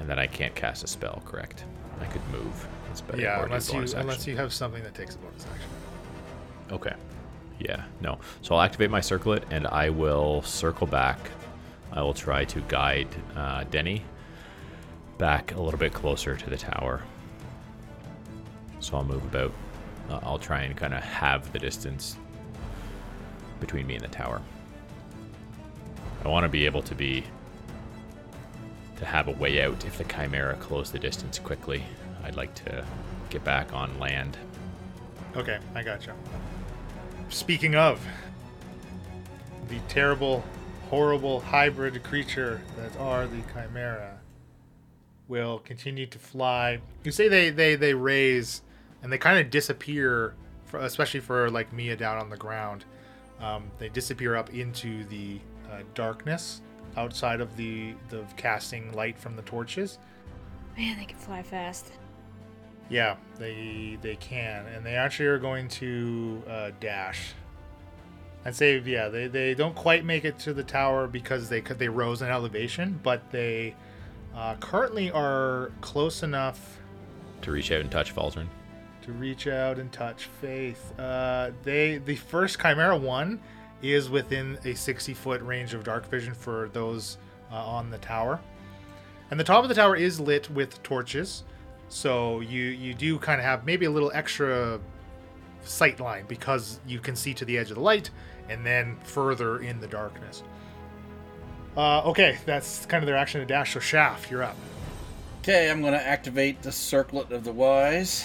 [0.01, 1.65] And then I can't cast a spell, correct?
[2.01, 2.67] I could move.
[2.89, 3.23] That's better.
[3.23, 5.69] Yeah, unless you unless you have something that takes a bonus action.
[6.73, 6.95] Okay.
[7.61, 8.19] Yeah, no.
[8.41, 11.21] So I'll activate my circlet and I will circle back.
[11.93, 14.03] I will try to guide uh, Denny
[15.17, 17.05] back a little bit closer to the tower.
[18.81, 19.53] So I'll move about.
[20.11, 22.17] Uh, I'll try and kind of have the distance
[23.61, 24.43] between me and the tower.
[26.25, 27.25] I want to be able to be.
[28.99, 31.83] to have a way out if the Chimera close the distance quickly.
[32.25, 32.85] I'd like to
[33.31, 34.37] get back on land.
[35.37, 36.15] Okay, I gotcha.
[37.29, 38.05] Speaking of
[39.69, 40.45] the terrible,
[40.91, 44.19] horrible hybrid creature that are the Chimera,
[45.29, 46.81] will continue to fly.
[47.05, 48.63] You say they they they raise
[49.03, 50.35] and they kind of disappear,
[50.67, 52.85] for, especially for like Mia down on the ground.
[53.41, 55.41] Um, they disappear up into the
[55.73, 56.61] uh, darkness
[56.97, 59.99] outside of the the casting light from the torches.
[60.77, 61.93] Man, they can fly fast.
[62.89, 67.33] Yeah, they they can, and they actually are going to uh, dash.
[68.45, 71.89] I'd say yeah, they, they don't quite make it to the tower because they they
[71.89, 73.75] rose in elevation, but they
[74.35, 76.79] uh, currently are close enough
[77.43, 78.49] To reach out and touch Falzern.
[79.03, 80.99] to reach out and touch Faith.
[80.99, 83.41] Uh, they the first Chimera one
[83.83, 87.19] is within a 60 foot range of dark vision for those
[87.51, 88.41] uh, on the tower,
[89.31, 91.45] and the top of the tower is lit with torches,
[91.89, 94.81] so you you do kind of have maybe a little extra
[95.65, 98.11] sight line because you can see to the edge of the light
[98.49, 100.43] and then further in the darkness.
[101.77, 103.75] Uh, okay, that's kind of their action to dash.
[103.75, 104.57] So Shaft, you're up.
[105.41, 108.25] Okay, I'm going to activate the Circlet of the Wise.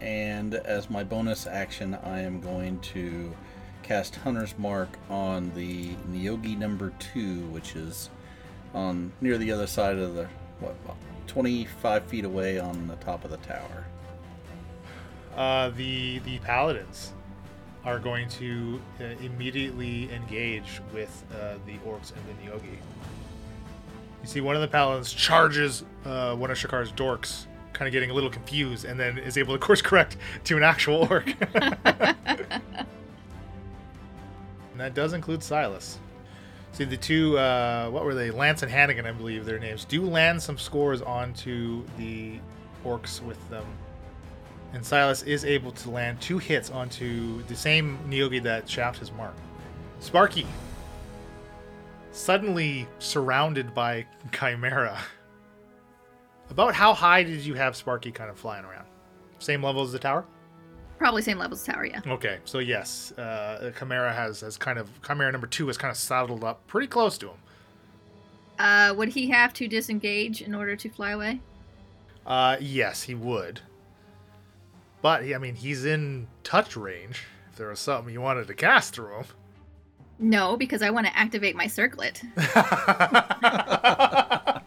[0.00, 3.32] And as my bonus action, I am going to
[3.88, 8.10] cast Hunter's Mark on the Nyogi number two, which is
[8.74, 10.28] on near the other side of the,
[10.60, 13.86] what, about 25 feet away on the top of the tower.
[15.34, 17.12] uh, the the paladins
[17.86, 22.76] are going to uh, immediately engage with uh, the orcs and the Nyogi.
[24.22, 28.10] You see, one of the paladins charges uh, one of Shakar's dorks, kind of getting
[28.10, 31.32] a little confused, and then is able to course correct to an actual orc.
[34.78, 35.98] and that does include Silas.
[36.72, 38.30] See, the two, uh, what were they?
[38.30, 42.38] Lance and Hannigan, I believe their names, do land some scores onto the
[42.84, 43.66] orcs with them
[44.72, 49.10] and Silas is able to land two hits onto the same Nyogi that Shaft has
[49.12, 49.40] marked.
[50.00, 50.46] Sparky,
[52.12, 54.98] suddenly surrounded by Chimera.
[56.50, 58.86] About how high did you have Sparky kind of flying around?
[59.38, 60.24] Same level as the tower?
[60.98, 62.00] Probably same level as tower, yeah.
[62.06, 65.96] Okay, so yes, uh, Chimera has, has kind of, Chimera number two has kind of
[65.96, 67.36] saddled up pretty close to him.
[68.58, 71.40] Uh, would he have to disengage in order to fly away?
[72.26, 73.60] Uh, yes, he would.
[75.00, 77.26] But, I mean, he's in touch range.
[77.52, 79.24] If there was something you wanted to cast through him.
[80.18, 82.20] No, because I want to activate my circlet.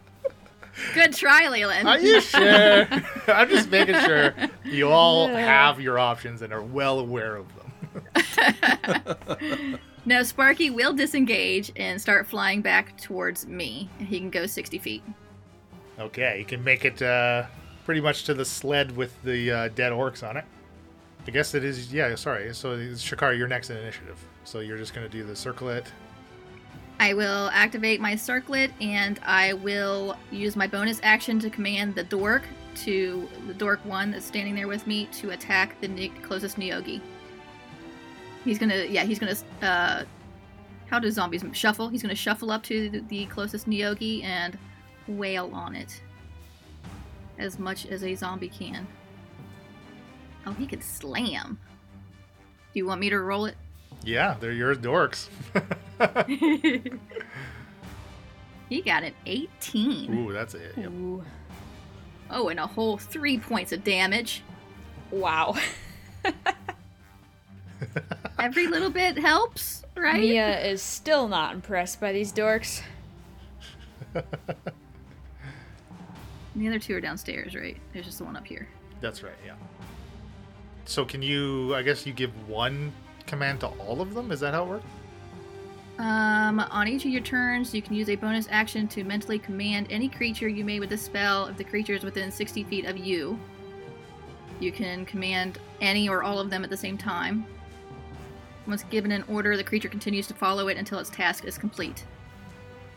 [0.94, 1.88] Good try, Leland.
[1.88, 2.86] Are you sure?
[3.28, 9.78] I'm just making sure you all have your options and are well aware of them.
[10.04, 13.88] no, Sparky will disengage and start flying back towards me.
[13.98, 15.02] He can go 60 feet.
[15.98, 17.44] Okay, you can make it uh,
[17.84, 20.44] pretty much to the sled with the uh, dead orcs on it.
[21.26, 21.92] I guess it is.
[21.92, 22.52] Yeah, sorry.
[22.54, 24.18] So, Shakar, you're next in initiative.
[24.44, 25.86] So you're just going to do the circlet.
[27.02, 32.04] I will activate my circlet and I will use my bonus action to command the
[32.04, 32.44] dork
[32.84, 37.00] to the dork one that's standing there with me to attack the ne- closest Nyogi.
[38.44, 39.34] He's gonna, yeah, he's gonna.
[39.60, 40.04] Uh,
[40.86, 41.88] how do zombies shuffle?
[41.88, 44.56] He's gonna shuffle up to the, closest Nyogi and
[45.08, 46.00] wail on it
[47.36, 48.86] as much as a zombie can.
[50.46, 51.58] Oh, he could slam.
[52.72, 53.56] Do you want me to roll it?
[54.04, 55.28] Yeah, they're your dorks.
[58.68, 60.14] he got an 18.
[60.14, 60.74] Ooh, that's it.
[60.76, 60.90] Yep.
[60.90, 61.24] Ooh.
[62.30, 64.42] Oh, and a whole three points of damage.
[65.10, 65.54] Wow.
[68.38, 70.20] Every little bit helps, right?
[70.20, 72.82] Mia is still not impressed by these dorks.
[76.54, 77.76] The other two are downstairs, right?
[77.92, 78.68] There's just the one up here.
[79.00, 79.32] That's right.
[79.44, 79.54] Yeah.
[80.84, 81.74] So can you?
[81.74, 82.92] I guess you give one
[83.32, 84.30] command to all of them.
[84.30, 84.84] Is that how it works?
[85.98, 89.86] Um, on each of your turns, you can use a bonus action to mentally command
[89.88, 92.98] any creature you may with a spell if the creature is within 60 feet of
[92.98, 93.38] you.
[94.60, 97.46] You can command any or all of them at the same time.
[98.66, 102.04] Once given an order, the creature continues to follow it until its task is complete.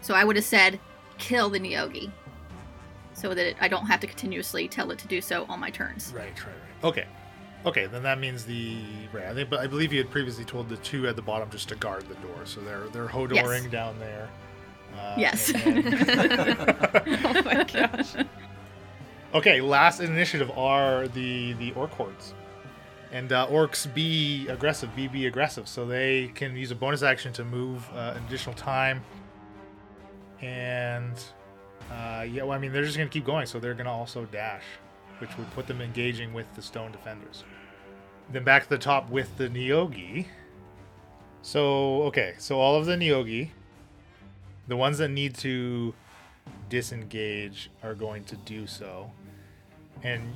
[0.01, 0.81] So I would have said,
[1.17, 2.11] kill the Nyogi.
[3.13, 5.69] So that it, I don't have to continuously tell it to do so on my
[5.69, 6.11] turns.
[6.13, 6.87] Right, right, right.
[6.89, 7.05] Okay.
[7.65, 8.77] Okay, then that means the
[9.11, 9.25] right.
[9.25, 11.67] I think, but I believe you had previously told the two at the bottom just
[11.69, 13.71] to guard the door, so they're they're hodoring Yes.
[13.71, 14.29] down there.
[14.97, 15.51] Uh, Yes.
[15.65, 18.15] oh my gosh.
[19.33, 22.33] okay, last initiative are the the orc hordes,
[23.11, 27.33] and uh, orcs be aggressive, be be aggressive, so they can use a bonus action
[27.33, 29.03] to move uh, an additional time.
[30.41, 31.13] And
[31.91, 34.63] uh, yeah, well, I mean they're just gonna keep going, so they're gonna also dash.
[35.19, 37.43] Which would put them engaging with the stone defenders.
[38.31, 40.27] Then back to the top with the Neogi.
[41.41, 43.49] So, okay, so all of the Neogi,
[44.67, 45.93] the ones that need to
[46.69, 49.11] disengage, are going to do so.
[50.03, 50.35] And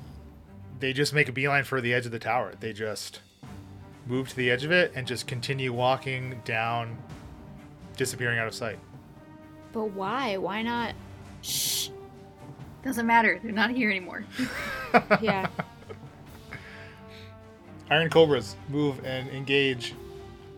[0.79, 2.53] they just make a beeline for the edge of the tower.
[2.59, 3.21] They just
[4.05, 6.97] move to the edge of it and just continue walking down,
[7.97, 8.79] disappearing out of sight.
[9.71, 10.37] But why?
[10.37, 10.93] Why not?
[11.41, 11.89] Shh.
[12.83, 13.39] Doesn't matter.
[13.43, 14.25] They're not here anymore.
[15.21, 15.47] Yeah.
[17.91, 19.93] Iron Cobras move and engage,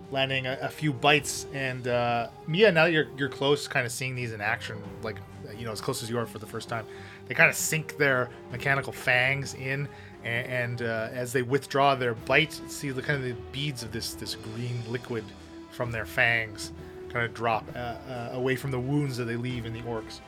[0.10, 1.48] landing a, a few bites.
[1.54, 5.18] And uh, Mia, now that you're you're close, kind of seeing these in action, like
[5.58, 6.86] you know as close as you are for the first time,
[7.28, 9.88] they kind of sink their mechanical fangs in,
[10.24, 13.92] and, and uh, as they withdraw their bite, see the kind of the beads of
[13.92, 15.24] this this green liquid
[15.72, 16.72] from their fangs
[17.12, 20.20] kind of drop uh, uh, away from the wounds that they leave in the orcs.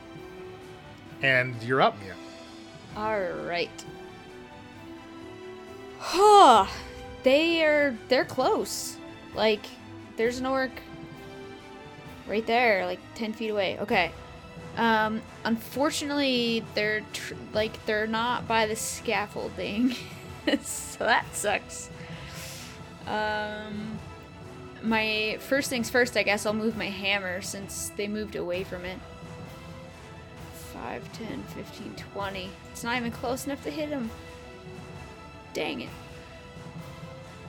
[1.24, 2.14] And you're up, Mia.
[2.98, 3.84] All right.
[5.98, 6.66] Huh.
[7.22, 8.98] They are they're close.
[9.34, 9.64] Like
[10.18, 10.70] there's an orc
[12.28, 13.78] right there, like 10 feet away.
[13.80, 14.12] Okay.
[14.76, 19.94] Um unfortunately they're tr- like they're not by the scaffolding.
[20.60, 21.88] so that sucks.
[23.06, 23.98] Um
[24.82, 28.84] my first things first, I guess I'll move my hammer since they moved away from
[28.84, 28.98] it.
[30.74, 32.50] 5, 10, 15, 20.
[32.72, 34.10] It's not even close enough to hit him.
[35.52, 35.88] Dang it.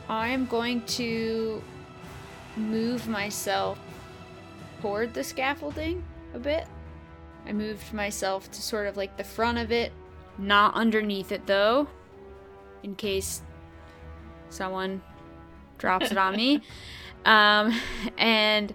[0.08, 1.64] I am going to
[2.56, 3.80] move myself
[4.82, 6.04] toward the scaffolding
[6.36, 6.68] a bit.
[7.48, 9.92] I moved myself to sort of like the front of it,
[10.38, 11.88] not underneath it though,
[12.84, 13.42] in case
[14.50, 15.02] someone
[15.80, 16.62] drops it on me.
[17.26, 17.74] Um,
[18.20, 18.72] and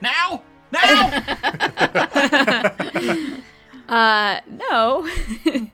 [0.00, 0.44] Now!
[0.70, 1.10] Now!
[3.88, 5.08] Uh, no.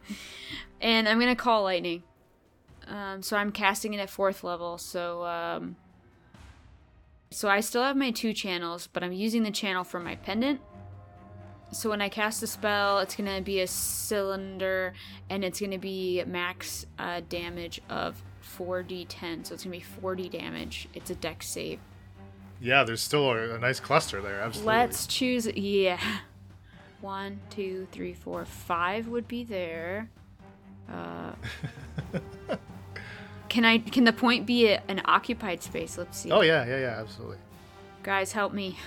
[0.81, 2.03] and I'm gonna call lightning.
[2.87, 4.79] Um, so I'm casting it at fourth level.
[4.79, 5.77] So um,
[7.31, 10.61] so I still have my two channels, but I'm using the channel for my pendant.
[11.73, 14.95] So when I cast a spell, it's gonna be a cylinder,
[15.29, 18.23] and it's gonna be max uh, damage of
[18.57, 19.47] 4d10.
[19.47, 20.89] So it's gonna be 40 damage.
[20.95, 21.81] It's a dex save.
[22.61, 24.41] Yeah, there's still a, a nice cluster there.
[24.41, 24.73] Absolutely.
[24.73, 25.47] Let's choose.
[25.49, 25.99] Yeah.
[27.05, 30.09] One, two, three, four, five would be there.
[30.91, 31.33] Uh,
[33.51, 33.77] can I?
[33.77, 35.99] Can the point be a, an occupied space?
[35.99, 36.31] Let's see.
[36.31, 37.37] Oh yeah, yeah, yeah, absolutely.
[38.03, 38.79] Guys, help me.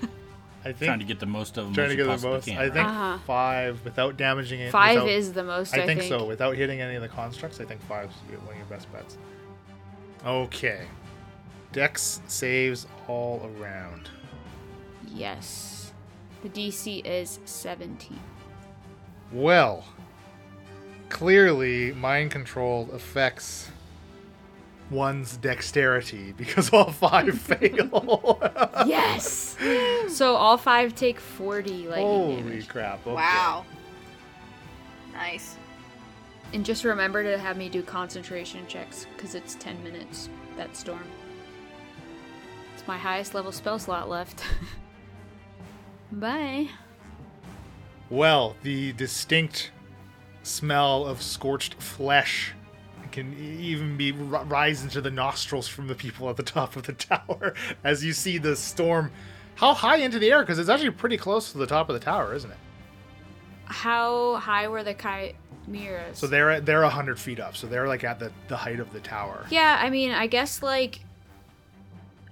[0.64, 1.74] I think trying to get the most of them.
[1.74, 2.46] trying to get the most.
[2.46, 2.72] Can, I right?
[2.72, 3.18] think Uh-huh.
[3.26, 4.72] five without damaging it.
[4.72, 5.74] Five without- is the most.
[5.74, 6.24] I I, think, so.
[6.24, 9.18] Without hitting any of the constructs, I think five five's one of your best bets.
[10.24, 10.86] Okay.
[11.72, 14.08] Dex saves all around.
[15.06, 15.81] Yes.
[16.42, 18.18] The DC is 17.
[19.32, 19.84] Well,
[21.08, 23.70] clearly, mind control affects
[24.90, 28.38] one's dexterity because all five fail.
[28.86, 29.56] Yes.
[30.08, 32.68] so all five take 40 lightning Holy damage.
[32.68, 33.06] crap!
[33.06, 33.14] Okay.
[33.14, 33.64] Wow.
[35.12, 35.56] Nice.
[36.52, 40.28] And just remember to have me do concentration checks because it's 10 minutes.
[40.56, 41.04] That storm.
[42.74, 44.42] It's my highest level spell slot left.
[46.12, 46.68] Bye.
[48.10, 49.72] Well, the distinct
[50.42, 52.52] smell of scorched flesh
[53.10, 56.82] can even be r- rise into the nostrils from the people at the top of
[56.84, 59.10] the tower as you see the storm.
[59.54, 60.40] How high into the air?
[60.40, 62.56] Because it's actually pretty close to the top of the tower, isn't it?
[63.66, 66.18] How high were the chimeras?
[66.18, 67.56] So they're at, they're hundred feet up.
[67.56, 69.46] So they're like at the the height of the tower.
[69.50, 71.00] Yeah, I mean, I guess like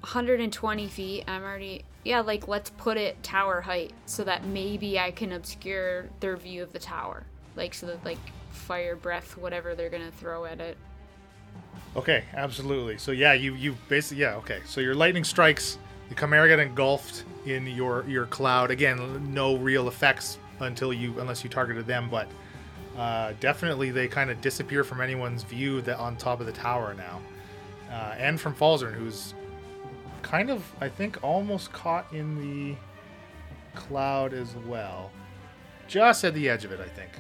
[0.01, 1.25] 120 feet.
[1.27, 1.85] I'm already.
[2.05, 6.63] Yeah, like let's put it tower height so that maybe I can obscure their view
[6.63, 7.25] of the tower.
[7.57, 8.19] Like, so that, like,
[8.51, 10.79] fire breath, whatever they're gonna throw at it.
[11.97, 12.99] Okay, absolutely.
[12.99, 14.61] So yeah, you you basically yeah okay.
[14.67, 15.79] So your lightning strikes.
[16.09, 18.71] The chimera get engulfed in your your cloud.
[18.71, 22.29] Again, no real effects until you unless you targeted them, but
[22.97, 26.95] uh, definitely they kind of disappear from anyone's view that on top of the tower
[26.95, 27.21] now,
[27.91, 29.35] uh, and from Falzern, who's
[30.31, 32.77] kind of I think almost caught in the
[33.75, 35.11] cloud as well,
[35.89, 36.81] just at the edge of it.
[36.81, 37.11] I think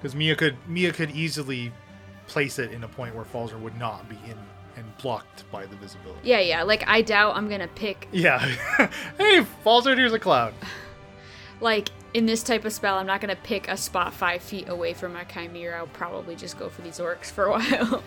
[0.00, 1.72] because Mia could Mia could easily
[2.26, 4.36] place it in a point where Falzer would not be in
[4.76, 6.18] and blocked by the visibility.
[6.24, 6.62] Yeah, yeah.
[6.64, 8.08] Like, I doubt I'm gonna pick.
[8.10, 8.38] Yeah.
[9.18, 10.52] hey, Falzer, here's a cloud.
[11.60, 14.92] Like, in this type of spell, I'm not gonna pick a spot five feet away
[14.94, 15.78] from my chimera.
[15.78, 18.02] I'll probably just go for these orcs for a while.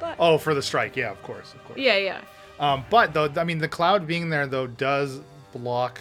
[0.00, 0.96] but Oh, for the strike.
[0.96, 1.78] Yeah, of course, of course.
[1.78, 2.22] yeah, yeah.
[2.60, 5.20] Um, but though, I mean, the cloud being there though does
[5.52, 6.00] block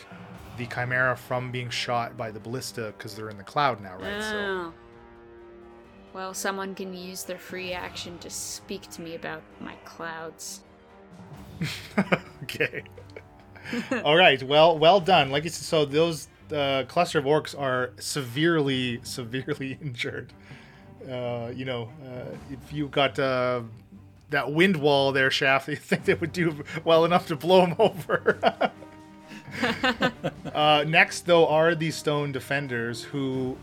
[0.57, 4.22] the chimera from being shot by the ballista because they're in the cloud now, right?
[4.22, 4.74] So Oh.
[6.14, 10.62] Well, someone can use their free action to speak to me about my clouds.
[12.43, 12.84] okay.
[14.03, 14.41] All right.
[14.41, 15.30] Well, well done.
[15.30, 20.34] Like you said, so those uh, cluster of orcs are severely, severely injured.
[21.10, 23.62] Uh, you know, uh, if you got uh,
[24.30, 27.75] that wind wall there, Shaft, you think they would do well enough to blow them
[27.80, 28.71] over.
[30.53, 33.57] uh, next, though, are these stone defenders who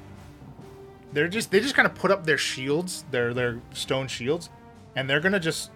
[1.12, 4.50] they're just they just kind of put up their shields, their their stone shields,
[4.96, 5.70] and they're gonna just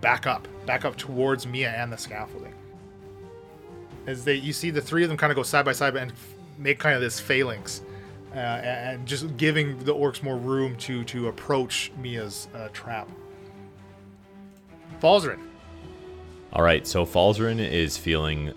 [0.00, 2.54] back up, back up towards Mia and the scaffolding.
[4.06, 6.12] As they, you see the three of them kind of go side by side and
[6.56, 7.82] make kind of this phalanx,
[8.32, 13.08] uh, and just giving the orcs more room to to approach Mia's uh, trap.
[15.00, 15.40] Falzarin.
[16.52, 18.52] All right, so Falzarin is feeling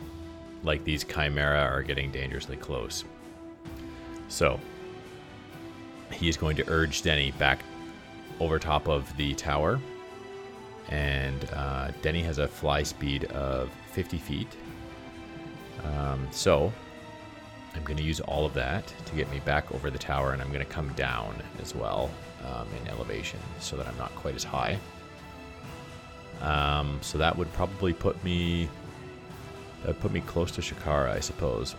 [0.64, 3.04] like these chimera are getting dangerously close.
[4.28, 4.60] So
[6.12, 7.64] he is going to urge Denny back
[8.40, 9.80] over top of the tower.
[10.90, 14.48] And uh, Denny has a fly speed of 50 feet.
[15.84, 16.72] Um, so
[17.76, 20.42] I'm going to use all of that to get me back over the tower, and
[20.42, 22.10] I'm going to come down as well
[22.46, 24.78] um, in elevation so that I'm not quite as high.
[26.42, 28.68] Um, so that would probably put me
[29.82, 31.76] that would put me close to Shakara, I suppose,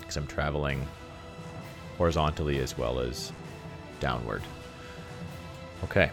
[0.00, 0.86] because I'm traveling
[1.98, 3.32] horizontally as well as
[4.00, 4.42] downward.
[5.84, 6.10] Okay,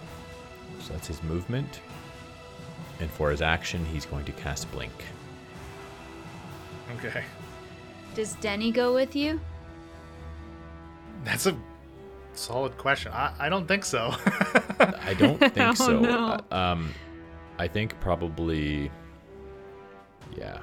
[0.81, 1.79] so that's his movement,
[2.99, 4.91] and for his action, he's going to cast Blink.
[6.97, 7.23] Okay,
[8.15, 9.39] Does Denny go with you?
[11.23, 11.55] that's a
[12.33, 13.11] solid question.
[13.13, 14.11] I, I don't think so.
[14.79, 15.99] I don't think Oh, so.
[15.99, 16.39] no.
[16.51, 16.93] Uh, um,
[17.61, 18.89] I think probably,
[20.35, 20.57] yeah.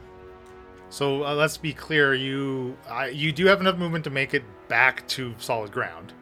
[0.90, 2.12] so uh, let's be clear.
[2.14, 6.12] You I, you do have enough movement to make it back to solid ground.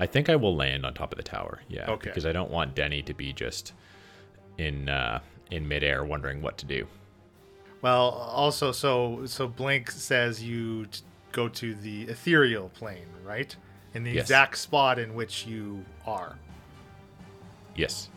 [0.00, 1.60] I think I will land on top of the tower.
[1.68, 1.90] Yeah.
[1.90, 2.08] Okay.
[2.08, 3.74] Because I don't want Denny to be just
[4.56, 6.86] in uh, in midair wondering what to do.
[7.82, 11.02] Well, also, so so Blink says you t-
[11.32, 13.54] go to the ethereal plane, right?
[13.92, 14.22] In the Yes.
[14.24, 16.38] exact spot in which you are.
[17.74, 18.08] Yes.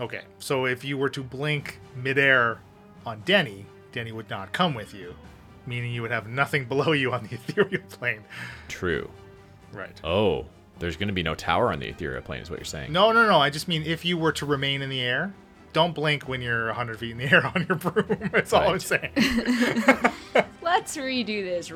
[0.00, 2.60] Okay, so if you were to blink midair
[3.04, 5.14] on Denny, Denny would not come with you,
[5.66, 8.22] meaning you would have nothing below you on the ethereal plane.
[8.68, 9.10] True.
[9.72, 10.00] Right.
[10.04, 10.46] Oh,
[10.78, 12.92] there's going to be no tower on the ethereal plane, is what you're saying.
[12.92, 13.40] No, no, no.
[13.40, 15.34] I just mean if you were to remain in the air,
[15.72, 18.28] don't blink when you're 100 feet in the air on your broom.
[18.32, 19.10] That's all I'm saying.
[20.62, 21.70] Let's redo this.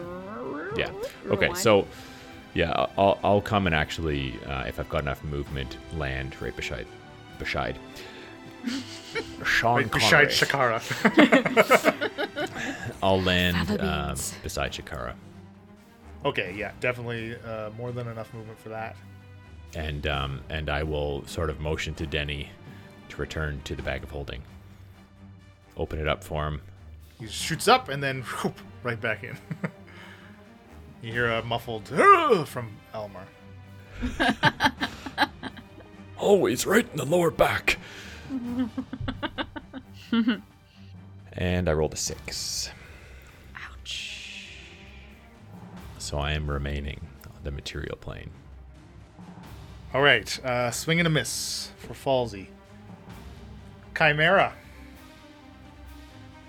[0.77, 0.91] Yeah.
[1.27, 1.47] Okay.
[1.47, 1.59] Rewind.
[1.59, 1.87] So,
[2.55, 6.87] yeah, I'll, I'll come and actually, uh, if I've got enough movement, land right beside,
[7.39, 7.79] beside.
[9.45, 10.81] Sean Right beside Shakara.
[13.03, 14.35] I'll land Fava um, beans.
[14.43, 15.15] beside Shakara,
[16.25, 18.97] okay, yeah, definitely uh, more than enough movement for that.
[19.75, 22.51] and um, and I will sort of motion to Denny
[23.09, 24.43] to return to the bag of holding.
[25.77, 26.61] Open it up for him.
[27.19, 29.37] He shoots up and then whoop, right back in.
[31.03, 33.27] you hear a muffled "Ugh!" from Elmar.
[36.19, 37.79] Always right in the lower back.
[41.33, 42.71] and I rolled a six.
[43.57, 44.57] Ouch.
[45.99, 48.31] So I am remaining on the material plane.
[49.95, 52.47] All right, uh, swing and a miss for Falsey.
[53.97, 54.55] Chimera.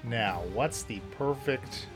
[0.03, 1.87] Now, what's the perfect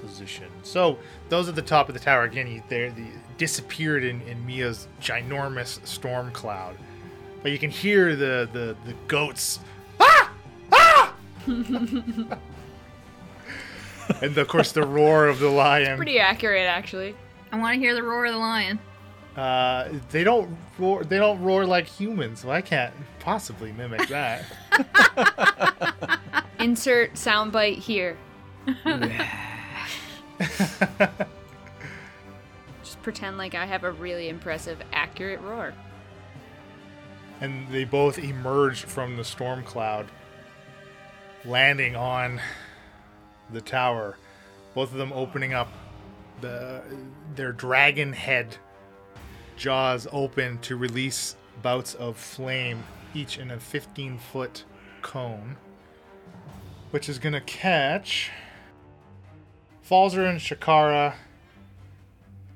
[0.00, 0.48] position?
[0.62, 4.88] So, those at the top of the tower again, they're the, disappeared in, in Mia's
[5.00, 6.76] ginormous storm cloud,
[7.42, 9.60] but you can hear the the, the goats.
[10.00, 10.32] Ah!
[10.72, 11.14] Ah!
[11.46, 12.36] and
[14.38, 15.96] of course, the roar of the lion.
[15.96, 17.14] Pretty accurate, actually.
[17.50, 18.78] I want to hear the roar of the lion.
[19.36, 21.04] Uh, they don't roar.
[21.04, 24.44] They don't roar like humans, so I can't possibly mimic that.
[26.60, 28.18] Insert soundbite here.
[32.82, 35.72] Just pretend like I have a really impressive, accurate roar.
[37.42, 40.06] And they both emerge from the storm cloud,
[41.44, 42.40] landing on
[43.50, 44.16] the tower.
[44.74, 45.68] Both of them opening up
[46.40, 46.82] the
[47.34, 48.56] their dragon head
[49.56, 54.64] jaws open to release bouts of flame, each in a 15 foot
[55.02, 55.56] cone,
[56.92, 58.30] which is gonna catch
[59.88, 61.14] Falzer and Shakara,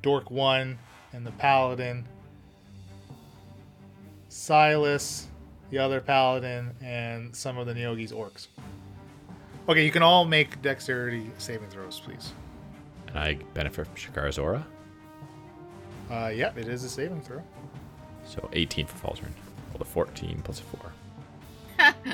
[0.01, 0.79] Dork One,
[1.13, 2.07] and the Paladin.
[4.47, 5.27] Silas,
[5.71, 8.47] the other paladin, and some of the Neogi's orcs.
[9.69, 12.33] Okay, you can all make dexterity saving throws, please.
[13.09, 14.65] And I benefit from Shakara's aura.
[16.09, 17.43] Uh, yeah, it is a saving throw.
[18.25, 19.33] So 18 for Falzern.
[19.73, 20.63] Well, the 14 plus
[21.79, 21.95] 4.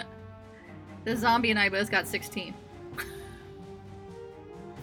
[1.04, 2.54] The zombie and I both got 16.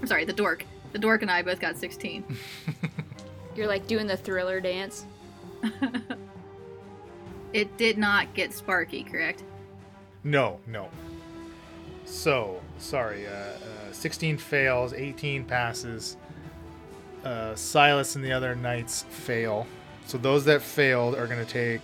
[0.02, 0.66] I'm sorry, the dork.
[0.92, 2.26] The dork and I both got 16.
[3.56, 5.06] You're like doing the thriller dance.
[7.54, 9.44] It did not get Sparky, correct?
[10.24, 10.90] No, no.
[12.06, 13.28] So, sorry.
[13.28, 16.18] Uh, uh, 16 fails, 18 passes.
[17.24, 19.68] Uh, Silas and the other knights fail.
[20.06, 21.82] So those that failed are going to take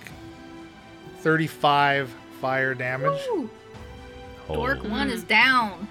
[1.19, 3.19] 35 fire damage.
[3.29, 3.49] Woo!
[4.47, 5.87] Dork 1 is down.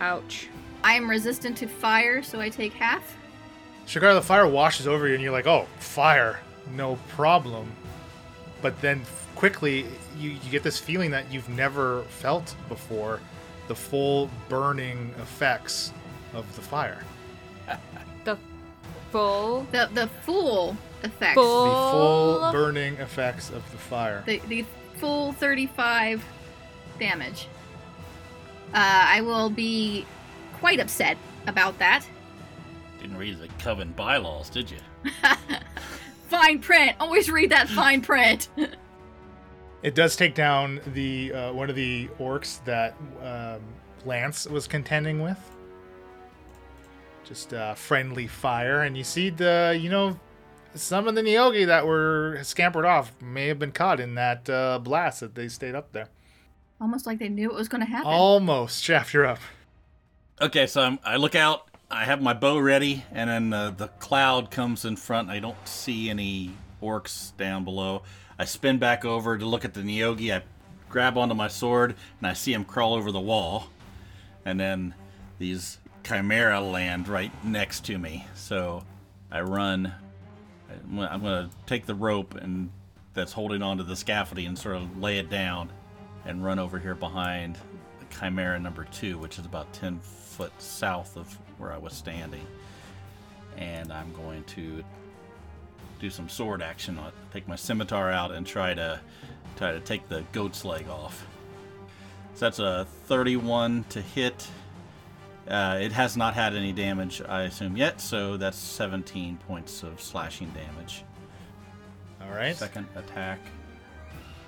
[0.00, 0.48] Ouch.
[0.84, 3.16] I am resistant to fire, so I take half.
[3.86, 6.40] Shakar, the fire washes over you, and you're like, "Oh, fire,
[6.74, 7.70] no problem."
[8.62, 9.02] But then
[9.34, 9.86] quickly,
[10.18, 13.20] you, you get this feeling that you've never felt before:
[13.68, 15.92] the full burning effects
[16.34, 17.02] of the fire,
[18.24, 18.36] The
[19.12, 19.66] full.
[19.72, 21.34] The the full effects.
[21.34, 21.64] Full-
[22.34, 24.22] the full burning effects of the fire.
[24.26, 24.64] The, the
[24.96, 26.24] full 35
[26.98, 27.48] damage.
[28.74, 30.04] Uh, I will be
[30.54, 32.06] quite upset about that.
[33.00, 34.78] Didn't read the Coven bylaws, did you?
[36.28, 36.96] Fine print.
[37.00, 38.48] Always read that fine print.
[39.82, 43.62] It does take down the uh, one of the orcs that um,
[44.04, 45.38] Lance was contending with.
[47.24, 50.18] Just uh, friendly fire, and you see the you know
[50.74, 54.78] some of the Neogi that were scampered off may have been caught in that uh,
[54.78, 56.08] blast that they stayed up there.
[56.80, 58.08] Almost like they knew it was going to happen.
[58.08, 59.38] Almost, Shaft, you're up.
[60.40, 61.68] Okay, so I'm, I look out.
[61.96, 65.30] I have my bow ready, and then uh, the cloud comes in front.
[65.30, 66.50] I don't see any
[66.82, 68.02] orcs down below.
[68.38, 70.30] I spin back over to look at the Neogi.
[70.30, 70.42] I
[70.90, 73.70] grab onto my sword, and I see him crawl over the wall.
[74.44, 74.94] And then
[75.38, 78.26] these chimera land right next to me.
[78.34, 78.82] So
[79.30, 79.94] I run.
[80.70, 82.70] I'm going to take the rope and
[83.14, 85.72] that's holding onto the scaffolding and sort of lay it down
[86.26, 87.56] and run over here behind
[88.10, 92.46] Chimera number two, which is about 10 foot south of where I was standing.
[93.56, 94.84] And I'm going to
[95.98, 97.14] do some sword action on it.
[97.32, 99.00] Take my scimitar out and try to
[99.56, 101.26] try to take the goat's leg off.
[102.34, 104.46] So that's a 31 to hit.
[105.48, 110.00] Uh, it has not had any damage, I assume, yet, so that's 17 points of
[110.00, 111.04] slashing damage.
[112.20, 112.56] All right.
[112.56, 113.38] Second attack.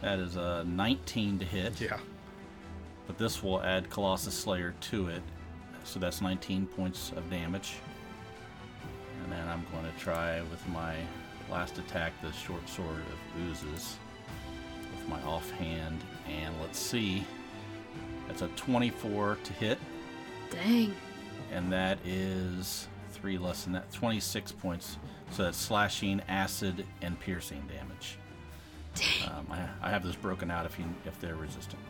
[0.02, 1.80] That is a 19 to hit.
[1.80, 1.98] Yeah.
[3.06, 5.22] But this will add Colossus Slayer to it.
[5.84, 7.76] So that's 19 points of damage.
[9.22, 10.94] And then I'm going to try with my
[11.50, 13.96] last attack the short sword of oozes
[14.94, 16.00] with my offhand.
[16.28, 17.24] And let's see.
[18.26, 19.78] That's a 24 to hit.
[20.50, 20.94] Dang.
[21.52, 23.90] And that is three less than that.
[23.92, 24.98] 26 points.
[25.30, 28.18] So that's slashing, acid, and piercing damage.
[29.26, 31.80] Um, I, I have this broken out if you if they're resistant.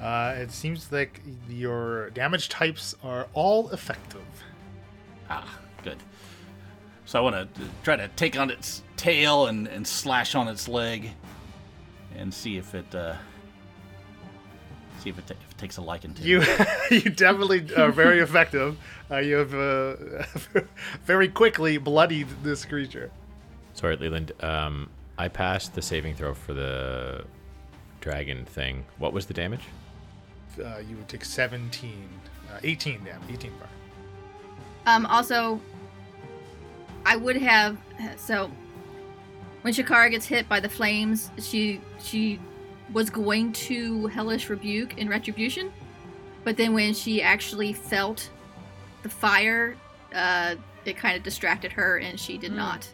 [0.00, 4.24] Uh, it seems like your damage types are all effective.
[5.30, 5.98] Ah, good.
[7.04, 10.66] So I want to try to take on its tail and, and slash on its
[10.68, 11.10] leg,
[12.16, 13.14] and see if it uh,
[15.00, 16.22] see if it, ta- if it takes a liking to.
[16.22, 16.42] You
[16.90, 18.76] you definitely are very effective.
[19.10, 20.60] Uh, you have uh,
[21.04, 23.10] very quickly bloodied this creature.
[23.74, 24.32] Sorry, Leland.
[24.40, 24.88] Um,
[25.18, 27.24] I passed the saving throw for the
[28.00, 28.84] dragon thing.
[28.98, 29.62] What was the damage?
[30.58, 32.08] Uh, you would take 17,
[32.52, 33.68] uh, 18 damage, 18 fire.
[34.86, 35.60] Um, also,
[37.06, 37.76] I would have
[38.16, 38.50] so
[39.62, 42.40] when Shakara gets hit by the flames, she she
[42.92, 45.72] was going to hellish rebuke in retribution,
[46.44, 48.28] but then when she actually felt
[49.02, 49.76] the fire,
[50.14, 52.56] uh, it kind of distracted her, and she did Hmm.
[52.58, 52.88] not.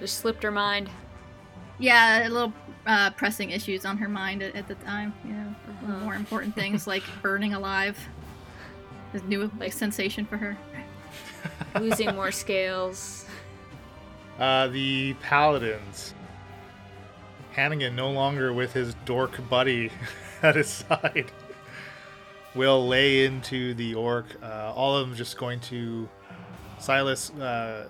[0.00, 0.90] Just slipped her mind.
[1.80, 2.52] Yeah, a little
[2.86, 5.12] uh, pressing issues on her mind at, at the time.
[5.24, 5.54] You know,
[5.84, 6.04] Uh-huh.
[6.04, 7.98] more important things like burning alive.
[9.14, 10.56] Is new like sensation for her.
[11.80, 13.24] Losing more scales.
[14.38, 16.14] Uh, the paladins.
[17.52, 19.90] Hannigan, no longer with his dork buddy
[20.42, 21.32] at his side,
[22.54, 24.26] will lay into the orc.
[24.42, 26.08] Uh, all of them just going to.
[26.78, 27.88] Silas, uh,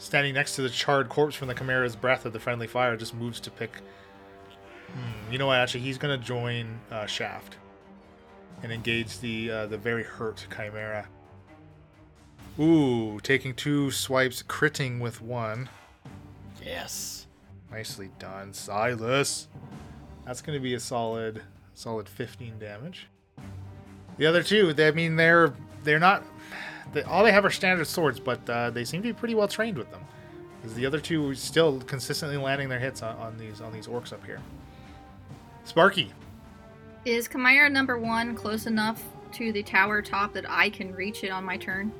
[0.00, 3.14] standing next to the charred corpse from the Chimera's breath of the friendly fire, just
[3.14, 3.76] moves to pick.
[4.88, 5.58] Hmm, you know what?
[5.58, 7.58] Actually, he's going to join uh, Shaft
[8.62, 11.06] and engage the uh, the very hurt Chimera.
[12.58, 15.68] Ooh, taking two swipes, critting with one.
[16.64, 17.26] Yes.
[17.70, 19.48] Nicely done, Silas.
[20.26, 21.42] That's going to be a solid,
[21.74, 23.06] solid 15 damage.
[24.18, 26.24] The other two, they, I mean, they're they're not.
[26.92, 29.48] They, all they have are standard swords, but uh, they seem to be pretty well
[29.48, 30.00] trained with them.
[30.60, 33.86] Because the other two are still consistently landing their hits on, on these on these
[33.86, 34.40] orcs up here.
[35.64, 36.12] Sparky,
[37.04, 41.30] Is Chimera number one close enough to the tower top that I can reach it
[41.30, 41.92] on my turn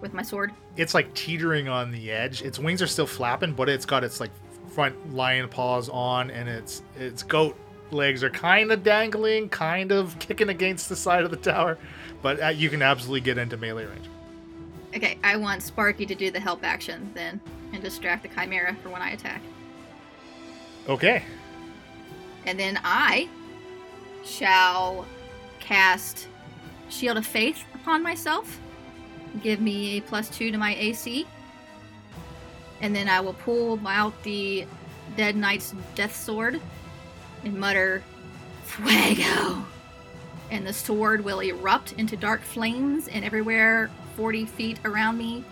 [0.00, 0.52] with my sword?
[0.76, 2.42] it's like teetering on the edge.
[2.42, 4.32] Its wings are still flapping, but it's got its like
[4.70, 7.56] front lion paws on, and its its goat
[7.92, 11.78] legs are kind of dangling, kind of kicking against the side of the tower.
[12.22, 14.08] But uh, you can absolutely get into melee range.
[14.94, 17.40] Okay, I want Sparky to do the help action then
[17.72, 19.42] and distract the Chimera for when I attack.
[20.88, 21.24] Okay.
[22.46, 23.28] And then I
[24.24, 25.06] shall
[25.58, 26.28] cast
[26.90, 28.60] Shield of Faith upon myself.
[29.42, 31.26] Give me a plus two to my AC.
[32.80, 34.66] And then I will pull out the
[35.16, 36.60] Dead Knight's Death Sword
[37.44, 38.02] and mutter,
[38.64, 39.64] Fuego!
[40.50, 45.44] And the sword will erupt into dark flames, and everywhere 40 feet around me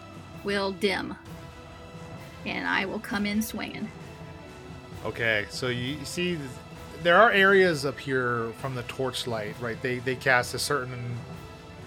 [0.45, 1.15] will dim.
[2.47, 3.89] And I will come in swinging.
[5.05, 6.39] Okay, so you see,
[7.03, 9.81] there are areas up here from the torchlight, right?
[9.83, 11.17] They they cast a certain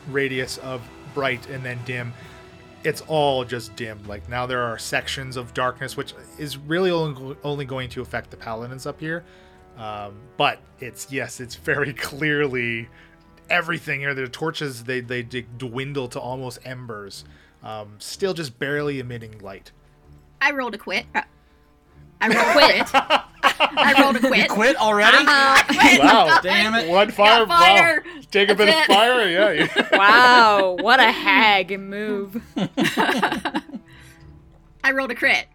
[0.10, 0.82] radius of
[1.14, 2.14] bright and then dim.
[2.84, 4.00] It's all just dim.
[4.08, 6.92] Like now there are sections of darkness, which is really
[7.44, 9.24] only going to affect the paladins up here.
[9.78, 12.90] Um, but it's yes, it's very clearly
[13.50, 14.14] everything here.
[14.14, 17.26] The torches they they dwindle to almost embers,
[17.64, 19.72] um, still just barely emitting light.
[20.42, 21.06] I rolled a quit.
[21.16, 21.22] Uh,
[22.22, 22.90] I rolled a quit.
[23.78, 24.50] I rolled a quit.
[24.50, 25.18] Quit already?
[25.18, 25.64] Uh,
[26.00, 26.40] Wow.
[26.44, 26.90] Damn it.
[26.90, 28.04] One fire, Got fire.
[28.06, 28.22] Wow.
[28.32, 29.88] Take a bit That's of fire, yeah.
[29.98, 32.42] Wow, what a hag move.
[34.84, 35.48] I rolled a crit.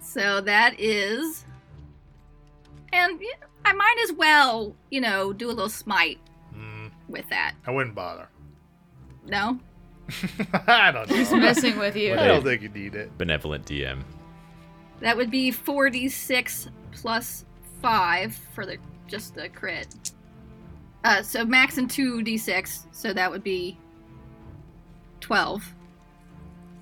[0.00, 1.45] so that is.
[2.96, 6.18] And yeah, I might as well, you know, do a little smite
[6.56, 7.54] Mm, with that.
[7.66, 8.28] I wouldn't bother.
[9.26, 9.60] No?
[10.66, 12.14] I don't He's messing with you.
[12.14, 13.16] I don't think you need it.
[13.18, 14.02] Benevolent DM.
[15.00, 17.44] That would be 4d6 plus
[17.82, 19.88] 5 for the just the crit.
[21.04, 23.76] Uh, so max and 2d6, so that would be
[25.20, 25.74] 12.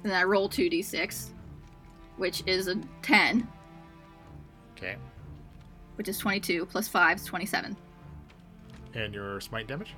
[0.04, 1.30] And then I roll 2d6,
[2.18, 3.48] which is a 10,
[4.76, 4.96] Okay.
[5.97, 7.76] Which is 22, plus 5 is 27.
[8.95, 9.95] And your smite damage?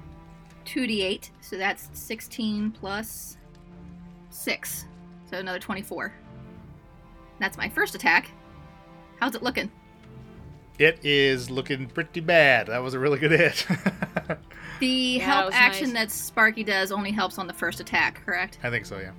[0.64, 3.36] 2d8, so that's 16 plus
[4.30, 4.84] 6,
[5.30, 6.12] so another 24.
[7.38, 8.30] That's my first attack.
[9.20, 9.70] How's it looking?
[10.78, 12.66] It is looking pretty bad.
[12.66, 13.66] That was a really good hit.
[14.78, 16.09] The Yeah, help was action nice.
[16.09, 18.59] that Sparky does only helps on the first attack, correct?
[18.62, 19.12] I think so, yeah.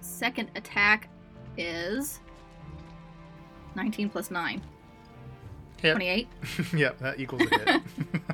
[0.00, 1.08] Second attack
[1.56, 2.20] is
[3.74, 4.62] 19 plus 9.
[5.82, 5.92] Hit.
[5.92, 6.28] 28.
[6.76, 7.82] yeah, that equals a hit.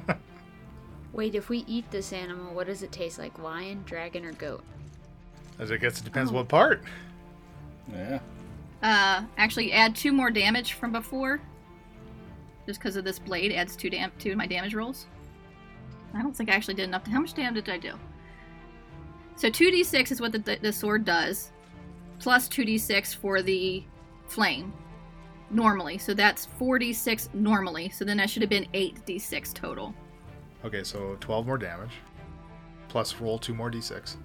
[1.12, 3.38] Wait, if we eat this animal, what does it taste like?
[3.38, 4.62] Lion, dragon, or goat?
[5.58, 6.34] As I guess it depends Oh.
[6.34, 6.82] what part.
[7.92, 8.18] Yeah.
[8.82, 11.40] Uh, actually, add two more damage from before.
[12.66, 15.06] Just because of this blade adds two, dam- to my damage rolls.
[16.12, 17.04] I don't think I actually did enough.
[17.04, 17.92] To- How much damage did I do?
[19.36, 21.50] So 2d6 is what the, the sword does,
[22.18, 23.84] plus 2d6 for the
[24.26, 24.72] flame,
[25.50, 25.98] normally.
[25.98, 27.88] So that's 4d6 normally.
[27.90, 29.94] So then that should have been 8d6 total.
[30.64, 31.92] Okay, so 12 more damage.
[32.88, 34.16] Plus roll two more d6.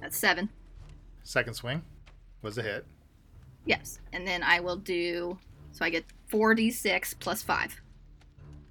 [0.00, 0.48] That's 7.
[1.22, 1.82] Second swing
[2.42, 2.86] was a hit.
[3.64, 4.00] Yes.
[4.12, 5.38] And then I will do.
[5.72, 7.80] So I get 4d6 plus 5,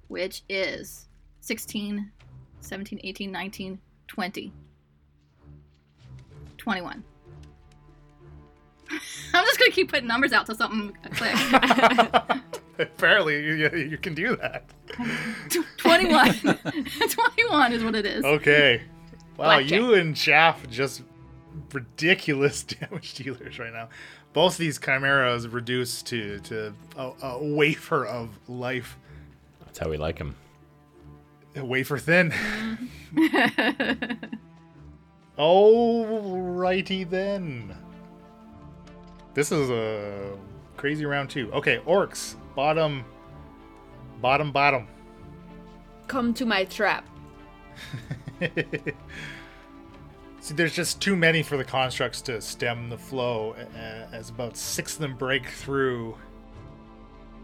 [0.08, 1.08] which is
[1.40, 2.10] 16,
[2.60, 4.52] 17, 18, 19, 20.
[6.58, 7.04] 21.
[9.34, 11.40] I'm just going to keep putting numbers out till something clicks.
[12.78, 14.64] Apparently, you, you, you can do that.
[15.78, 16.34] 21.
[17.10, 18.24] 21 is what it is.
[18.24, 18.82] Okay.
[19.36, 19.70] Wow, Blackjack.
[19.70, 21.02] you and Shaft just
[21.72, 23.88] ridiculous damage dealers right now.
[24.32, 28.96] Both these chimeras reduced to to a, a wafer of life,
[29.64, 30.36] That's how we like them.
[31.54, 32.30] a wafer thin.
[33.14, 34.28] Mm.
[35.38, 37.74] Alrighty then.
[39.34, 40.36] This is a
[40.76, 41.50] crazy round two.
[41.52, 43.04] Okay, orcs bottom,
[44.20, 44.86] bottom, bottom.
[46.06, 47.06] Come to my trap.
[50.40, 53.54] See, there's just too many for the constructs to stem the flow,
[54.12, 56.16] as about six of them break through.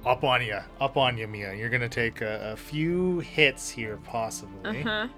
[0.05, 1.55] Up on you, up on you, Mia.
[1.55, 4.83] You're gonna take a, a few hits here, possibly.
[4.83, 5.09] Uh huh.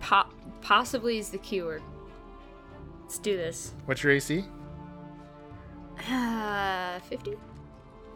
[0.00, 0.30] Po-
[0.60, 1.82] possibly is the keyword.
[3.02, 3.74] Let's do this.
[3.86, 4.44] What's your AC?
[6.10, 7.36] Uh, 50?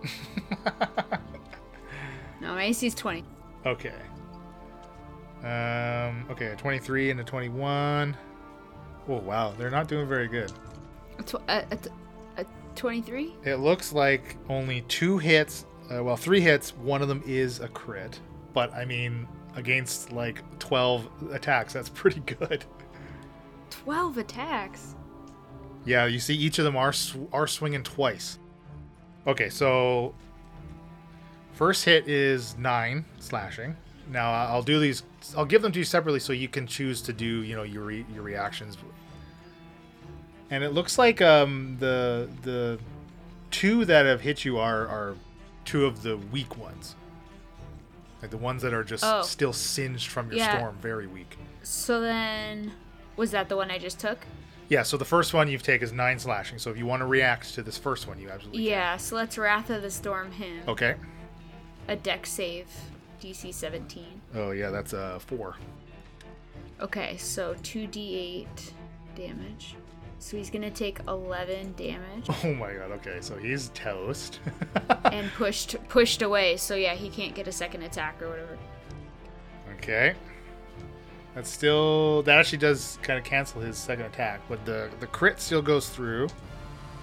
[2.40, 3.24] No, my AC is 20.
[3.64, 3.94] okay.
[5.42, 6.26] Um.
[6.30, 8.16] Okay, a 23 and a 21.
[9.08, 10.52] Oh wow, they're not doing very good.
[11.18, 11.90] A, tw- a, a, t-
[12.38, 13.34] a 23?
[13.44, 15.66] It looks like only two hits.
[15.90, 16.74] Uh, well, three hits.
[16.76, 18.18] One of them is a crit,
[18.52, 22.64] but I mean, against like twelve attacks, that's pretty good.
[23.70, 24.95] 12 attacks.
[25.86, 28.38] Yeah, you see, each of them are sw- are swinging twice.
[29.26, 30.14] Okay, so
[31.52, 33.76] first hit is nine slashing.
[34.10, 35.02] Now I'll do these.
[35.36, 37.84] I'll give them to you separately so you can choose to do you know your
[37.84, 38.76] re- your reactions.
[40.50, 42.78] And it looks like um the the
[43.50, 45.14] two that have hit you are are
[45.64, 46.94] two of the weak ones.
[48.22, 49.22] Like the ones that are just Oh.
[49.22, 50.56] still singed from your Yeah.
[50.58, 51.36] storm, very weak.
[51.62, 52.72] So then.
[53.16, 54.18] Was that the one I just took?
[54.68, 56.58] Yeah, so the first one you've taken is nine slashing.
[56.58, 58.68] So if you want to react to this first one, you absolutely can.
[58.68, 60.62] Yeah, so let's Wrath of the Storm him.
[60.66, 60.96] Okay.
[61.88, 62.66] A dex save.
[63.20, 64.04] DC 17.
[64.34, 65.56] Oh yeah, that's a four.
[66.80, 68.46] Okay, so 2d8
[69.14, 69.76] damage.
[70.18, 72.90] So he's gonna take 11 damage Oh my god.
[72.92, 74.40] Okay, so he's toast.
[75.04, 76.56] and pushed pushed away.
[76.56, 78.58] So yeah, he can't get a second attack or whatever.
[79.78, 80.14] okay.
[81.36, 85.38] That's still that actually does kind of cancel his second attack, but the the crit
[85.38, 86.28] still goes through.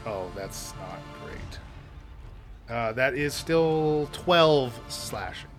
[0.08, 2.76] Oh, that's not great.
[2.76, 5.52] Uh, that is still twelve slashing.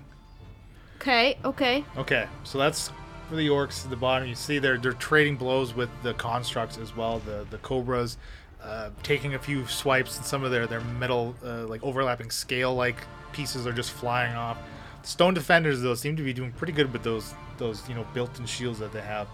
[0.96, 1.84] Okay, okay.
[1.96, 2.90] Okay, so that's
[3.28, 4.26] for the orcs at the bottom.
[4.26, 7.20] You see they're they're trading blows with the constructs as well.
[7.20, 8.18] The the cobras
[8.60, 12.74] uh, taking a few swipes, and some of their their metal uh, like overlapping scale
[12.74, 12.96] like
[13.30, 14.58] pieces are just flying off.
[15.04, 18.46] Stone defenders though seem to be doing pretty good with those those you know built-in
[18.46, 19.28] shields that they have.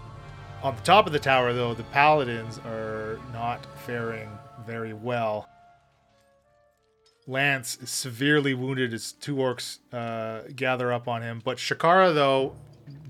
[0.63, 4.29] On the top of the tower though, the paladins are not faring
[4.67, 5.47] very well.
[7.27, 11.41] Lance is severely wounded as two orcs uh, gather up on him.
[11.43, 12.55] But Shakara, though,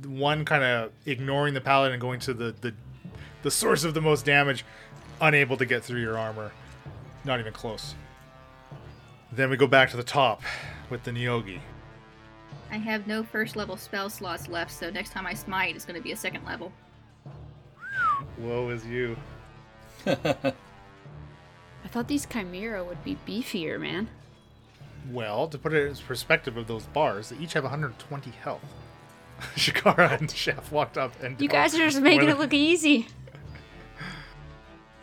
[0.06, 2.74] one kind of ignoring the paladin and going to the, the
[3.42, 4.64] the source of the most damage,
[5.20, 6.52] unable to get through your armor.
[7.26, 7.96] Not even close.
[9.32, 10.42] Then we go back to the top
[10.90, 11.60] with the Neogi.
[12.72, 15.98] I have no first level spell slots left, so next time I smite, it's going
[15.98, 16.72] to be a second level.
[18.38, 19.18] Woe is you.
[20.08, 20.54] I
[21.90, 24.08] thought these Chimera would be beefier, man.
[25.10, 28.62] Well, to put it in perspective of those bars, they each have 120 health.
[29.56, 33.08] Shakara and Shaft walked up and You guys are just making it look easy.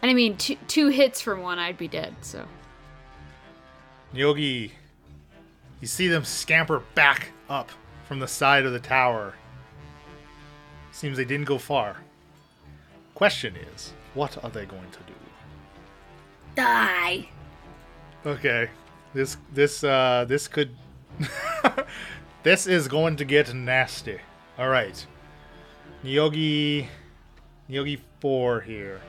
[0.01, 2.15] And I mean, two, two hits from one, I'd be dead.
[2.23, 2.47] So
[4.13, 4.73] Yogi,
[5.81, 7.71] you see them scamper back up
[8.07, 9.35] from the side of the tower.
[10.93, 11.99] Seems they didn't go far.
[13.15, 15.15] Question is, what are they going to do?
[16.57, 17.29] Die!
[18.27, 18.69] Okay,
[19.15, 20.71] this this uh this could
[22.43, 24.19] this is going to get nasty.
[24.59, 25.07] All right,
[26.05, 26.89] Neogi,
[27.71, 29.01] Neogi four here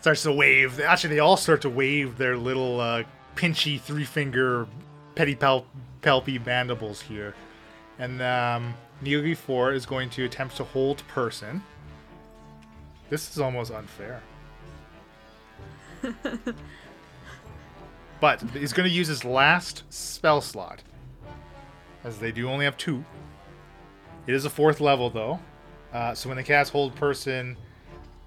[0.00, 0.80] starts to wave.
[0.80, 3.04] Actually, they all start to wave their little uh,
[3.36, 4.04] pinchy three
[5.24, 5.64] finger pedipal
[6.02, 7.34] palpy mandibles here,
[7.98, 11.62] and um, Nyogi four is going to attempt to hold person.
[13.08, 14.22] This is almost unfair.
[18.20, 20.82] But he's going to use his last spell slot,
[22.04, 23.02] as they do only have two.
[24.26, 25.40] It is a fourth level, though.
[25.92, 27.56] Uh, so when they cast Hold Person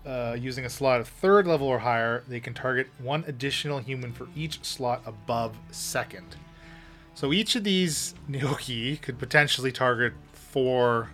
[0.04, 4.12] uh, using a slot of third level or higher, they can target one additional human
[4.12, 6.36] for each slot above second.
[7.16, 11.10] So each of these Neogi could potentially target four,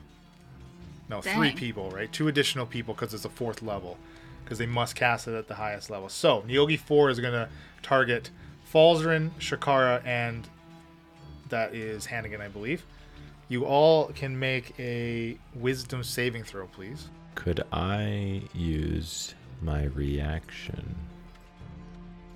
[1.10, 2.12] no, three people, right?
[2.12, 3.98] Two additional people because it's a fourth level,
[4.44, 6.10] because they must cast it at the highest level.
[6.10, 7.50] So Neogi 4 is going to
[7.82, 8.30] target
[8.72, 10.48] Falzarin, Shakara, and
[11.50, 12.86] that is Hannigan, I believe.
[13.48, 17.08] You all can make a wisdom saving throw, please.
[17.34, 20.96] Could I use my reaction?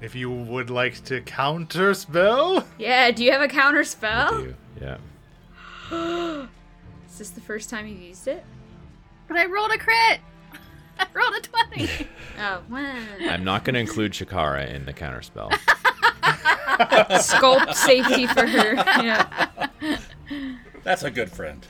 [0.03, 2.67] If you would like to counter spell.
[2.77, 4.97] yeah, do you have a counter I do, yeah.
[7.09, 8.43] Is this the first time you've used it?
[9.29, 10.19] But I rolled a crit!
[10.99, 12.07] I rolled a 20!
[12.39, 13.05] Oh, well.
[13.29, 15.51] I'm not going to include Shakara in the counterspell.
[17.21, 18.73] Sculpt safety for her.
[18.73, 19.47] Yeah.
[20.83, 21.65] That's a good friend.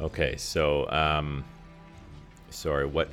[0.00, 1.44] Okay, so um,
[2.48, 2.86] sorry.
[2.86, 3.10] What?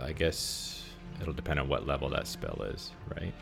[0.00, 0.77] I guess
[1.20, 3.34] it'll depend on what level that spell is, right?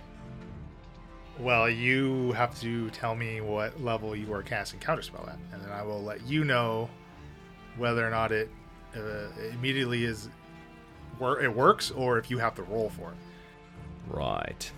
[1.38, 5.70] Well, you have to tell me what level you are casting counterspell at, and then
[5.70, 6.88] I will let you know
[7.76, 8.48] whether or not it
[8.96, 10.30] uh, immediately is
[11.18, 13.16] where it works, or if you have to roll for it.
[14.08, 14.70] Right.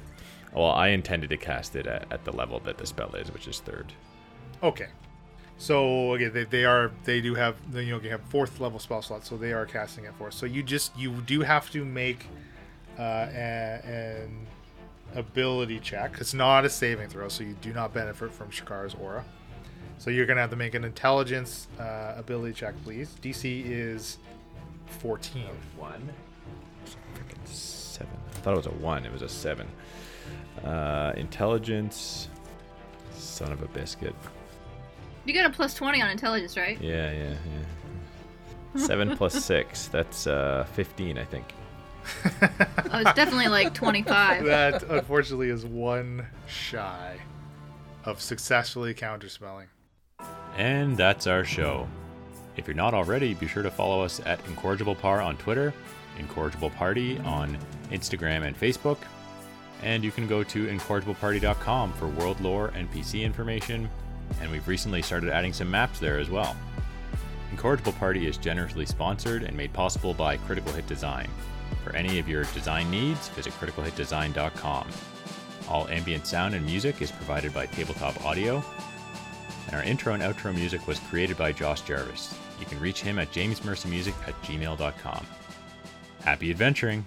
[0.53, 3.47] Well, I intended to cast it at, at the level that the spell is, which
[3.47, 3.93] is third.
[4.63, 4.89] Okay.
[5.59, 9.03] So okay, they, they are they do have you know you have fourth level spell
[9.03, 10.29] slots, so they are casting it for.
[10.29, 10.37] us.
[10.37, 12.27] So you just you do have to make
[12.99, 14.47] uh, a, an
[15.15, 16.17] ability check.
[16.21, 19.25] It's not a saving throw, so you do not benefit from Shakar's aura.
[19.99, 23.17] So you're gonna have to make an intelligence uh, ability check, please.
[23.23, 24.19] DC is
[25.01, 25.45] 14.
[25.77, 26.09] One.
[27.15, 28.13] Freaking seven.
[28.31, 29.05] I thought it was a one.
[29.05, 29.67] It was a seven.
[30.65, 32.29] Uh, intelligence.
[33.13, 34.15] Son of a biscuit.
[35.25, 36.81] You got a plus 20 on intelligence, right?
[36.81, 37.35] Yeah, yeah,
[38.75, 38.81] yeah.
[38.81, 39.89] Seven plus six.
[39.89, 41.53] That's uh, fifteen, I think.
[42.91, 44.45] Oh, was definitely like 25.
[44.45, 47.19] That unfortunately is one shy
[48.05, 49.67] of successfully counterspelling.
[50.57, 51.87] And that's our show.
[52.57, 55.73] If you're not already, be sure to follow us at IncorrigiblePar on Twitter,
[56.19, 57.57] IncorrigibleParty on
[57.91, 58.99] Instagram and Facebook,
[59.83, 63.89] and you can go to incorrigibleparty.com for world lore and PC information,
[64.41, 66.57] and we've recently started adding some maps there as well.
[67.51, 71.29] Incorrigible Party is generously sponsored and made possible by Critical Hit Design.
[71.85, 74.89] For any of your design needs, visit criticalhitdesign.com.
[75.69, 78.63] All ambient sound and music is provided by Tabletop Audio,
[79.67, 82.35] and our intro and outro music was created by Josh Jarvis.
[82.59, 85.27] You can reach him at jamesmercymusic at gmail.com.
[86.25, 87.05] Happy adventuring!